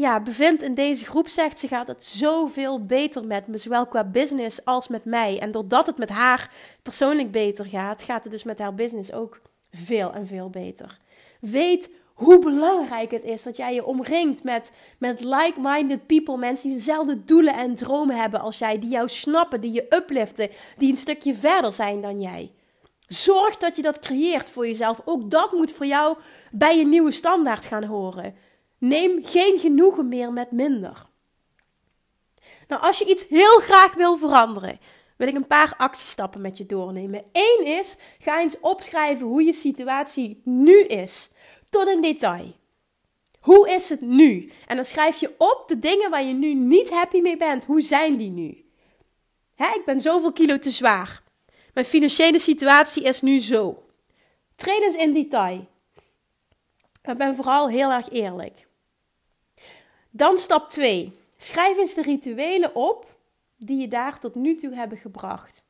ja, 0.00 0.20
bevind 0.20 0.62
in 0.62 0.74
deze 0.74 1.04
groep, 1.04 1.28
zegt 1.28 1.58
ze, 1.58 1.68
gaat 1.68 1.86
het 1.86 2.02
zoveel 2.02 2.86
beter 2.86 3.24
met 3.24 3.46
me, 3.46 3.58
zowel 3.58 3.86
qua 3.86 4.04
business 4.04 4.64
als 4.64 4.88
met 4.88 5.04
mij. 5.04 5.38
En 5.40 5.50
doordat 5.50 5.86
het 5.86 5.98
met 5.98 6.08
haar 6.08 6.50
persoonlijk 6.82 7.30
beter 7.30 7.64
gaat, 7.64 8.02
gaat 8.02 8.22
het 8.22 8.32
dus 8.32 8.42
met 8.42 8.58
haar 8.58 8.74
business 8.74 9.12
ook 9.12 9.40
veel 9.72 10.12
en 10.12 10.26
veel 10.26 10.50
beter. 10.50 10.98
Weet 11.40 11.90
hoe 12.14 12.38
belangrijk 12.38 13.10
het 13.10 13.24
is 13.24 13.42
dat 13.42 13.56
jij 13.56 13.74
je 13.74 13.84
omringt 13.84 14.42
met, 14.42 14.72
met 14.98 15.24
like-minded 15.24 16.06
people, 16.06 16.36
mensen 16.36 16.68
die 16.68 16.76
dezelfde 16.78 17.24
doelen 17.24 17.54
en 17.54 17.74
dromen 17.74 18.16
hebben 18.16 18.40
als 18.40 18.58
jij, 18.58 18.78
die 18.78 18.90
jou 18.90 19.08
snappen, 19.08 19.60
die 19.60 19.72
je 19.72 19.86
upliften, 19.88 20.48
die 20.76 20.90
een 20.90 20.96
stukje 20.96 21.34
verder 21.34 21.72
zijn 21.72 22.00
dan 22.00 22.20
jij. 22.20 22.50
Zorg 23.06 23.56
dat 23.56 23.76
je 23.76 23.82
dat 23.82 23.98
creëert 23.98 24.50
voor 24.50 24.66
jezelf. 24.66 25.00
Ook 25.04 25.30
dat 25.30 25.52
moet 25.52 25.72
voor 25.72 25.86
jou 25.86 26.16
bij 26.50 26.78
je 26.78 26.86
nieuwe 26.86 27.12
standaard 27.12 27.66
gaan 27.66 27.84
horen. 27.84 28.34
Neem 28.80 29.24
geen 29.24 29.58
genoegen 29.58 30.08
meer 30.08 30.32
met 30.32 30.50
minder. 30.50 31.06
Nou, 32.68 32.82
als 32.82 32.98
je 32.98 33.04
iets 33.04 33.28
heel 33.28 33.58
graag 33.58 33.94
wil 33.94 34.16
veranderen, 34.16 34.78
wil 35.16 35.28
ik 35.28 35.34
een 35.34 35.46
paar 35.46 35.74
actiestappen 35.76 36.40
met 36.40 36.58
je 36.58 36.66
doornemen. 36.66 37.24
Eén 37.32 37.66
is, 37.66 37.96
ga 38.18 38.40
eens 38.40 38.60
opschrijven 38.60 39.26
hoe 39.26 39.42
je 39.42 39.52
situatie 39.52 40.40
nu 40.44 40.82
is. 40.82 41.30
Tot 41.68 41.88
in 41.88 42.02
detail. 42.02 42.54
Hoe 43.40 43.70
is 43.70 43.88
het 43.88 44.00
nu? 44.00 44.50
En 44.66 44.76
dan 44.76 44.84
schrijf 44.84 45.20
je 45.20 45.34
op 45.38 45.64
de 45.66 45.78
dingen 45.78 46.10
waar 46.10 46.24
je 46.24 46.34
nu 46.34 46.54
niet 46.54 46.90
happy 46.90 47.20
mee 47.20 47.36
bent. 47.36 47.64
Hoe 47.64 47.80
zijn 47.80 48.16
die 48.16 48.30
nu? 48.30 48.64
Hè, 49.54 49.66
ik 49.66 49.82
ben 49.84 50.00
zoveel 50.00 50.32
kilo 50.32 50.58
te 50.58 50.70
zwaar. 50.70 51.22
Mijn 51.74 51.86
financiële 51.86 52.38
situatie 52.38 53.02
is 53.02 53.20
nu 53.20 53.40
zo. 53.40 53.82
Treed 54.54 54.82
eens 54.82 54.94
in 54.94 55.12
detail. 55.12 55.66
Ik 57.02 57.16
ben 57.16 57.34
vooral 57.34 57.68
heel 57.68 57.90
erg 57.90 58.08
eerlijk. 58.10 58.68
Dan 60.10 60.38
stap 60.38 60.68
2. 60.68 61.12
Schrijf 61.36 61.78
eens 61.78 61.94
de 61.94 62.02
rituelen 62.02 62.74
op 62.74 63.16
die 63.56 63.80
je 63.80 63.88
daar 63.88 64.18
tot 64.18 64.34
nu 64.34 64.54
toe 64.54 64.74
hebben 64.74 64.98
gebracht. 64.98 65.64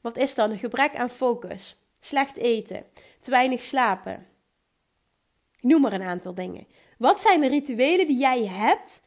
Wat 0.00 0.16
is 0.16 0.34
dan? 0.34 0.50
Een 0.50 0.58
gebrek 0.58 0.96
aan 0.96 1.08
focus, 1.08 1.76
slecht 2.00 2.36
eten, 2.36 2.84
te 3.20 3.30
weinig 3.30 3.62
slapen. 3.62 4.26
Noem 5.60 5.80
maar 5.80 5.92
een 5.92 6.02
aantal 6.02 6.34
dingen. 6.34 6.66
Wat 6.98 7.20
zijn 7.20 7.40
de 7.40 7.48
rituelen 7.48 8.06
die 8.06 8.18
jij 8.18 8.46
hebt 8.46 9.02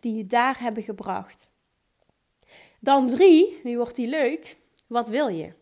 die 0.00 0.16
je 0.16 0.26
daar 0.26 0.60
hebben 0.60 0.82
gebracht? 0.82 1.48
Dan 2.78 3.06
drie, 3.06 3.60
nu 3.62 3.76
wordt 3.76 3.96
die 3.96 4.08
leuk. 4.08 4.56
Wat 4.86 5.08
wil 5.08 5.28
je? 5.28 5.52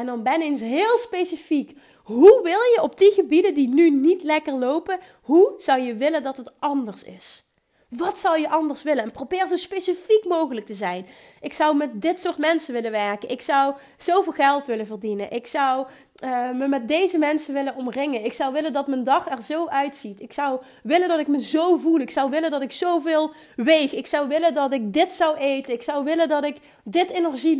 En 0.00 0.06
dan 0.06 0.22
ben 0.22 0.40
eens 0.40 0.60
heel 0.60 0.98
specifiek. 0.98 1.78
Hoe 2.02 2.40
wil 2.42 2.60
je 2.74 2.78
op 2.82 2.98
die 2.98 3.12
gebieden 3.12 3.54
die 3.54 3.68
nu 3.68 3.90
niet 3.90 4.22
lekker 4.22 4.54
lopen, 4.54 4.98
hoe 5.22 5.54
zou 5.56 5.80
je 5.80 5.94
willen 5.94 6.22
dat 6.22 6.36
het 6.36 6.52
anders 6.58 7.04
is? 7.04 7.44
Wat 7.88 8.18
zou 8.18 8.40
je 8.40 8.48
anders 8.48 8.82
willen? 8.82 9.02
En 9.02 9.10
probeer 9.10 9.46
zo 9.48 9.56
specifiek 9.56 10.24
mogelijk 10.28 10.66
te 10.66 10.74
zijn. 10.74 11.06
Ik 11.40 11.52
zou 11.52 11.76
met 11.76 12.02
dit 12.02 12.20
soort 12.20 12.38
mensen 12.38 12.74
willen 12.74 12.90
werken. 12.90 13.28
Ik 13.28 13.42
zou 13.42 13.74
zoveel 13.98 14.32
geld 14.32 14.66
willen 14.66 14.86
verdienen. 14.86 15.30
Ik 15.30 15.46
zou 15.46 15.86
uh, 16.24 16.50
me 16.50 16.68
met 16.68 16.88
deze 16.88 17.18
mensen 17.18 17.54
willen 17.54 17.76
omringen. 17.76 18.24
Ik 18.24 18.32
zou 18.32 18.52
willen 18.52 18.72
dat 18.72 18.86
mijn 18.86 19.04
dag 19.04 19.30
er 19.30 19.42
zo 19.42 19.66
uitziet. 19.66 20.20
Ik 20.20 20.32
zou 20.32 20.60
willen 20.82 21.08
dat 21.08 21.18
ik 21.18 21.28
me 21.28 21.42
zo 21.42 21.76
voel. 21.76 21.98
Ik 21.98 22.10
zou 22.10 22.30
willen 22.30 22.50
dat 22.50 22.62
ik 22.62 22.72
zoveel 22.72 23.32
weeg. 23.56 23.92
Ik 23.94 24.06
zou 24.06 24.28
willen 24.28 24.54
dat 24.54 24.72
ik 24.72 24.92
dit 24.92 25.12
zou 25.12 25.36
eten. 25.36 25.72
Ik 25.72 25.82
zou 25.82 26.04
willen 26.04 26.28
dat 26.28 26.44
ik 26.44 26.56
dit 26.84 27.10
energie, 27.10 27.56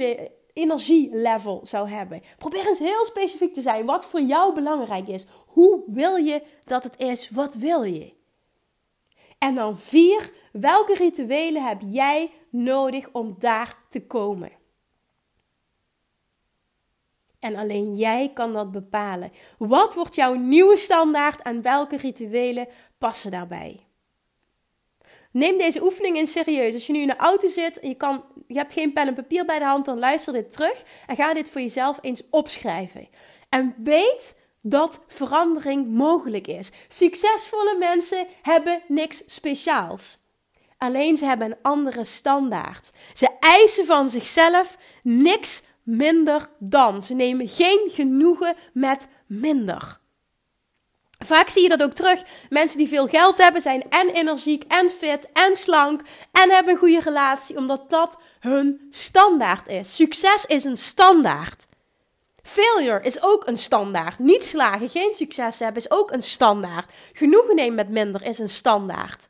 energielevel 0.52 1.60
zou 1.62 1.88
hebben. 1.88 2.22
Probeer 2.38 2.66
eens 2.66 2.78
heel 2.78 3.04
specifiek 3.04 3.54
te 3.54 3.60
zijn. 3.60 3.86
Wat 3.86 4.06
voor 4.06 4.20
jou 4.20 4.54
belangrijk 4.54 5.08
is. 5.08 5.26
Hoe 5.46 5.82
wil 5.86 6.16
je 6.16 6.42
dat 6.64 6.82
het 6.82 6.98
is? 6.98 7.30
Wat 7.30 7.54
wil 7.54 7.82
je? 7.82 8.14
En 9.38 9.54
dan 9.54 9.78
vier. 9.78 10.32
Welke 10.52 10.94
rituelen 10.94 11.62
heb 11.62 11.80
jij 11.84 12.30
nodig 12.50 13.08
om 13.12 13.34
daar 13.38 13.74
te 13.88 14.06
komen? 14.06 14.52
En 17.38 17.56
alleen 17.56 17.96
jij 17.96 18.30
kan 18.34 18.52
dat 18.52 18.70
bepalen. 18.70 19.32
Wat 19.58 19.94
wordt 19.94 20.14
jouw 20.14 20.34
nieuwe 20.34 20.76
standaard 20.76 21.42
en 21.42 21.62
welke 21.62 21.96
rituelen 21.96 22.68
passen 22.98 23.30
daarbij? 23.30 23.89
Neem 25.32 25.58
deze 25.58 25.82
oefening 25.82 26.16
in 26.16 26.26
serieus. 26.26 26.74
Als 26.74 26.86
je 26.86 26.92
nu 26.92 27.00
in 27.00 27.06
de 27.06 27.16
auto 27.16 27.48
zit 27.48 27.80
en 27.80 27.88
je, 27.88 27.94
kan, 27.94 28.24
je 28.46 28.58
hebt 28.58 28.72
geen 28.72 28.92
pen 28.92 29.06
en 29.06 29.14
papier 29.14 29.44
bij 29.44 29.58
de 29.58 29.64
hand, 29.64 29.84
dan 29.84 29.98
luister 29.98 30.32
dit 30.32 30.50
terug 30.50 30.82
en 31.06 31.16
ga 31.16 31.34
dit 31.34 31.50
voor 31.50 31.60
jezelf 31.60 31.98
eens 32.00 32.22
opschrijven. 32.30 33.08
En 33.48 33.74
weet 33.76 34.40
dat 34.62 35.00
verandering 35.06 35.88
mogelijk 35.88 36.46
is. 36.46 36.70
Succesvolle 36.88 37.76
mensen 37.78 38.26
hebben 38.42 38.82
niks 38.88 39.22
speciaals. 39.26 40.18
Alleen 40.78 41.16
ze 41.16 41.24
hebben 41.24 41.50
een 41.50 41.58
andere 41.62 42.04
standaard. 42.04 42.90
Ze 43.14 43.28
eisen 43.40 43.84
van 43.86 44.08
zichzelf 44.08 44.78
niks 45.02 45.62
minder 45.82 46.50
dan. 46.58 47.02
Ze 47.02 47.14
nemen 47.14 47.48
geen 47.48 47.88
genoegen 47.92 48.54
met 48.72 49.08
minder. 49.26 49.99
Vaak 51.24 51.48
zie 51.48 51.62
je 51.62 51.68
dat 51.68 51.82
ook 51.82 51.92
terug. 51.92 52.22
Mensen 52.48 52.78
die 52.78 52.88
veel 52.88 53.06
geld 53.06 53.38
hebben 53.38 53.62
zijn 53.62 53.84
en 53.88 54.08
energiek 54.08 54.64
en 54.68 54.90
fit 54.90 55.26
en 55.32 55.56
slank 55.56 56.02
en 56.32 56.50
hebben 56.50 56.72
een 56.72 56.78
goede 56.78 57.00
relatie, 57.00 57.56
omdat 57.56 57.90
dat 57.90 58.18
hun 58.40 58.86
standaard 58.90 59.68
is. 59.68 59.96
Succes 59.96 60.46
is 60.46 60.64
een 60.64 60.76
standaard. 60.76 61.66
Failure 62.42 63.02
is 63.02 63.22
ook 63.22 63.46
een 63.46 63.56
standaard. 63.58 64.18
Niet 64.18 64.44
slagen, 64.44 64.88
geen 64.88 65.14
succes 65.14 65.58
hebben 65.58 65.82
is 65.82 65.90
ook 65.90 66.12
een 66.12 66.22
standaard. 66.22 66.92
Genoegen 67.12 67.56
nemen 67.56 67.74
met 67.74 67.88
minder 67.88 68.22
is 68.22 68.38
een 68.38 68.48
standaard. 68.48 69.28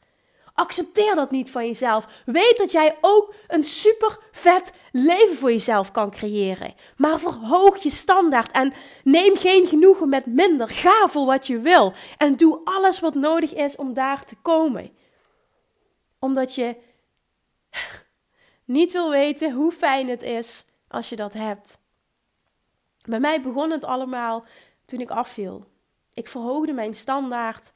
Accepteer 0.61 1.15
dat 1.15 1.31
niet 1.31 1.51
van 1.51 1.67
jezelf. 1.67 2.23
Weet 2.25 2.57
dat 2.57 2.73
jij 2.73 2.99
ook 3.01 3.35
een 3.49 3.65
super 3.65 4.19
vet 4.31 4.73
leven 4.93 5.37
voor 5.37 5.51
jezelf 5.51 5.91
kan 5.91 6.11
creëren. 6.11 6.75
Maar 6.97 7.19
verhoog 7.19 7.83
je 7.83 7.91
standaard 7.91 8.51
en 8.51 8.73
neem 9.05 9.37
geen 9.37 9.67
genoegen 9.67 10.09
met 10.09 10.27
minder. 10.27 10.69
Ga 10.69 11.09
voor 11.09 11.27
wat 11.27 11.47
je 11.47 11.59
wil 11.59 11.93
en 12.17 12.37
doe 12.37 12.61
alles 12.65 13.01
wat 13.01 13.15
nodig 13.15 13.55
is 13.55 13.77
om 13.77 13.95
daar 13.95 14.25
te 14.25 14.37
komen. 14.43 14.91
Omdat 16.19 16.55
je 16.55 16.77
niet 18.65 18.93
wil 18.93 19.11
weten 19.11 19.53
hoe 19.53 19.73
fijn 19.73 20.09
het 20.09 20.23
is 20.23 20.65
als 20.89 21.09
je 21.09 21.17
dat 21.17 21.33
hebt. 21.33 21.81
Bij 23.05 23.21
mij 23.21 23.41
begon 23.41 23.71
het 23.71 23.85
allemaal 23.85 24.45
toen 24.85 25.01
ik 25.01 25.11
afviel. 25.11 25.65
Ik 26.13 26.29
verhoogde 26.29 26.73
mijn 26.73 26.95
standaard 26.95 27.73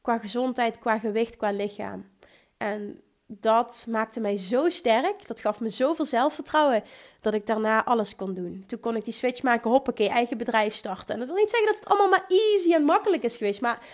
qua 0.00 0.18
gezondheid, 0.18 0.78
qua 0.78 0.98
gewicht, 0.98 1.36
qua 1.36 1.50
lichaam. 1.50 2.16
En 2.58 3.00
dat 3.26 3.86
maakte 3.88 4.20
mij 4.20 4.36
zo 4.36 4.68
sterk. 4.68 5.26
Dat 5.26 5.40
gaf 5.40 5.60
me 5.60 5.68
zoveel 5.68 6.04
zelfvertrouwen 6.04 6.82
dat 7.20 7.34
ik 7.34 7.46
daarna 7.46 7.84
alles 7.84 8.16
kon 8.16 8.34
doen. 8.34 8.64
Toen 8.66 8.80
kon 8.80 8.96
ik 8.96 9.04
die 9.04 9.12
switch 9.12 9.42
maken, 9.42 9.70
hoppakee, 9.70 10.08
eigen 10.08 10.38
bedrijf 10.38 10.74
starten. 10.74 11.14
En 11.14 11.18
dat 11.18 11.28
wil 11.28 11.36
niet 11.36 11.50
zeggen 11.50 11.68
dat 11.68 11.78
het 11.78 11.88
allemaal 11.88 12.08
maar 12.08 12.24
easy 12.28 12.72
en 12.72 12.82
makkelijk 12.82 13.22
is 13.22 13.36
geweest. 13.36 13.60
Maar 13.60 13.86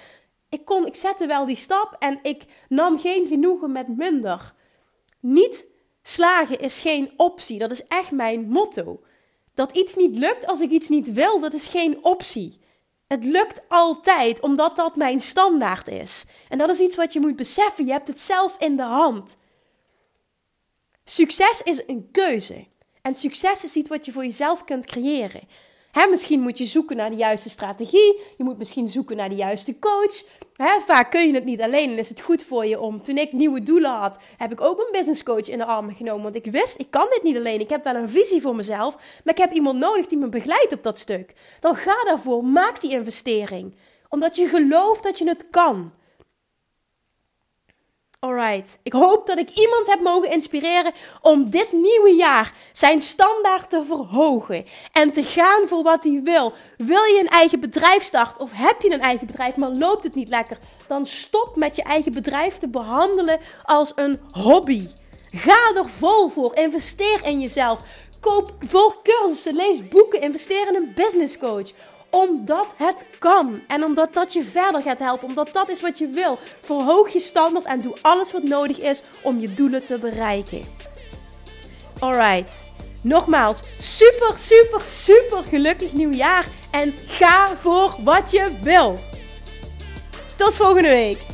ik, 0.48 0.64
kon, 0.64 0.86
ik 0.86 0.96
zette 0.96 1.26
wel 1.26 1.46
die 1.46 1.56
stap 1.56 1.96
en 1.98 2.18
ik 2.22 2.44
nam 2.68 2.98
geen 2.98 3.26
genoegen 3.26 3.72
met 3.72 3.96
minder. 3.96 4.54
Niet 5.20 5.66
slagen 6.02 6.60
is 6.60 6.80
geen 6.80 7.12
optie. 7.16 7.58
Dat 7.58 7.70
is 7.70 7.86
echt 7.86 8.10
mijn 8.10 8.48
motto. 8.48 9.00
Dat 9.54 9.76
iets 9.76 9.94
niet 9.94 10.16
lukt 10.16 10.46
als 10.46 10.60
ik 10.60 10.70
iets 10.70 10.88
niet 10.88 11.12
wil, 11.12 11.40
dat 11.40 11.52
is 11.52 11.68
geen 11.68 12.04
optie. 12.04 12.60
Het 13.06 13.24
lukt 13.24 13.60
altijd, 13.68 14.40
omdat 14.40 14.76
dat 14.76 14.96
mijn 14.96 15.20
standaard 15.20 15.88
is. 15.88 16.24
En 16.48 16.58
dat 16.58 16.68
is 16.68 16.78
iets 16.78 16.96
wat 16.96 17.12
je 17.12 17.20
moet 17.20 17.36
beseffen. 17.36 17.86
Je 17.86 17.92
hebt 17.92 18.08
het 18.08 18.20
zelf 18.20 18.56
in 18.58 18.76
de 18.76 18.82
hand. 18.82 19.36
Succes 21.04 21.62
is 21.62 21.82
een 21.86 22.08
keuze. 22.10 22.66
En 23.02 23.14
succes 23.14 23.64
is 23.64 23.74
iets 23.74 23.88
wat 23.88 24.04
je 24.04 24.12
voor 24.12 24.24
jezelf 24.24 24.64
kunt 24.64 24.86
creëren. 24.86 25.48
Hè, 25.94 26.06
misschien 26.10 26.40
moet 26.40 26.58
je 26.58 26.64
zoeken 26.64 26.96
naar 26.96 27.10
de 27.10 27.16
juiste 27.16 27.50
strategie. 27.50 28.20
Je 28.36 28.44
moet 28.44 28.58
misschien 28.58 28.88
zoeken 28.88 29.16
naar 29.16 29.28
de 29.28 29.34
juiste 29.34 29.78
coach. 29.78 30.22
Vaak 30.86 31.10
kun 31.10 31.26
je 31.26 31.34
het 31.34 31.44
niet 31.44 31.60
alleen 31.60 31.90
en 31.90 31.98
is 31.98 32.08
het 32.08 32.20
goed 32.20 32.42
voor 32.42 32.66
je 32.66 32.80
om. 32.80 33.02
Toen 33.02 33.16
ik 33.16 33.32
nieuwe 33.32 33.62
doelen 33.62 33.90
had, 33.90 34.18
heb 34.36 34.52
ik 34.52 34.60
ook 34.60 34.78
een 34.78 34.92
business 34.92 35.22
coach 35.22 35.48
in 35.48 35.58
de 35.58 35.64
armen 35.64 35.94
genomen. 35.94 36.22
Want 36.22 36.34
ik 36.34 36.52
wist, 36.52 36.78
ik 36.78 36.90
kan 36.90 37.06
dit 37.10 37.22
niet 37.22 37.36
alleen. 37.36 37.60
Ik 37.60 37.68
heb 37.70 37.84
wel 37.84 37.94
een 37.94 38.08
visie 38.08 38.40
voor 38.40 38.56
mezelf. 38.56 38.94
Maar 39.24 39.34
ik 39.34 39.40
heb 39.40 39.52
iemand 39.52 39.78
nodig 39.78 40.06
die 40.06 40.18
me 40.18 40.28
begeleidt 40.28 40.72
op 40.72 40.82
dat 40.82 40.98
stuk. 40.98 41.32
Dan 41.60 41.76
ga 41.76 42.04
daarvoor. 42.04 42.44
Maak 42.44 42.80
die 42.80 42.90
investering. 42.90 43.74
Omdat 44.08 44.36
je 44.36 44.48
gelooft 44.48 45.02
dat 45.02 45.18
je 45.18 45.28
het 45.28 45.46
kan. 45.50 45.92
Alright. 48.24 48.78
Ik 48.82 48.92
hoop 48.92 49.26
dat 49.26 49.38
ik 49.38 49.50
iemand 49.50 49.86
heb 49.86 50.00
mogen 50.00 50.30
inspireren 50.30 50.92
om 51.20 51.50
dit 51.50 51.72
nieuwe 51.72 52.14
jaar 52.16 52.52
zijn 52.72 53.00
standaard 53.00 53.70
te 53.70 53.84
verhogen 53.84 54.64
en 54.92 55.12
te 55.12 55.24
gaan 55.24 55.68
voor 55.68 55.82
wat 55.82 56.04
hij 56.04 56.20
wil. 56.22 56.52
Wil 56.76 57.04
je 57.04 57.20
een 57.20 57.28
eigen 57.28 57.60
bedrijf 57.60 58.02
starten 58.02 58.40
of 58.40 58.50
heb 58.54 58.82
je 58.82 58.92
een 58.92 59.00
eigen 59.00 59.26
bedrijf, 59.26 59.56
maar 59.56 59.70
loopt 59.70 60.04
het 60.04 60.14
niet 60.14 60.28
lekker? 60.28 60.58
Dan 60.86 61.06
stop 61.06 61.56
met 61.56 61.76
je 61.76 61.82
eigen 61.82 62.12
bedrijf 62.12 62.58
te 62.58 62.68
behandelen 62.68 63.40
als 63.62 63.92
een 63.94 64.20
hobby. 64.30 64.88
Ga 65.30 65.72
er 65.74 65.88
vol 65.88 66.28
voor. 66.28 66.56
Investeer 66.56 67.20
in 67.24 67.40
jezelf. 67.40 67.80
Koop, 68.20 68.52
volg 68.66 69.02
cursussen, 69.02 69.54
lees 69.54 69.88
boeken, 69.88 70.20
investeer 70.20 70.68
in 70.68 70.74
een 70.74 70.92
business 70.94 71.38
coach 71.38 71.70
omdat 72.14 72.74
het 72.76 73.04
kan. 73.18 73.60
En 73.66 73.84
omdat 73.84 74.14
dat 74.14 74.32
je 74.32 74.44
verder 74.44 74.82
gaat 74.82 74.98
helpen. 74.98 75.28
Omdat 75.28 75.52
dat 75.52 75.68
is 75.68 75.80
wat 75.80 75.98
je 75.98 76.08
wil. 76.08 76.38
Verhoog 76.60 77.12
je 77.12 77.20
standaard 77.20 77.64
en 77.64 77.80
doe 77.80 77.96
alles 78.02 78.32
wat 78.32 78.42
nodig 78.42 78.80
is 78.80 79.02
om 79.22 79.40
je 79.40 79.54
doelen 79.54 79.84
te 79.84 79.98
bereiken. 79.98 80.62
Alright. 81.98 82.66
Nogmaals, 83.00 83.62
super, 83.78 84.38
super, 84.38 84.80
super 84.84 85.44
gelukkig 85.44 85.92
nieuwjaar. 85.92 86.46
En 86.70 86.94
ga 87.06 87.56
voor 87.56 87.96
wat 88.04 88.30
je 88.30 88.58
wil. 88.62 88.98
Tot 90.36 90.56
volgende 90.56 90.88
week. 90.88 91.33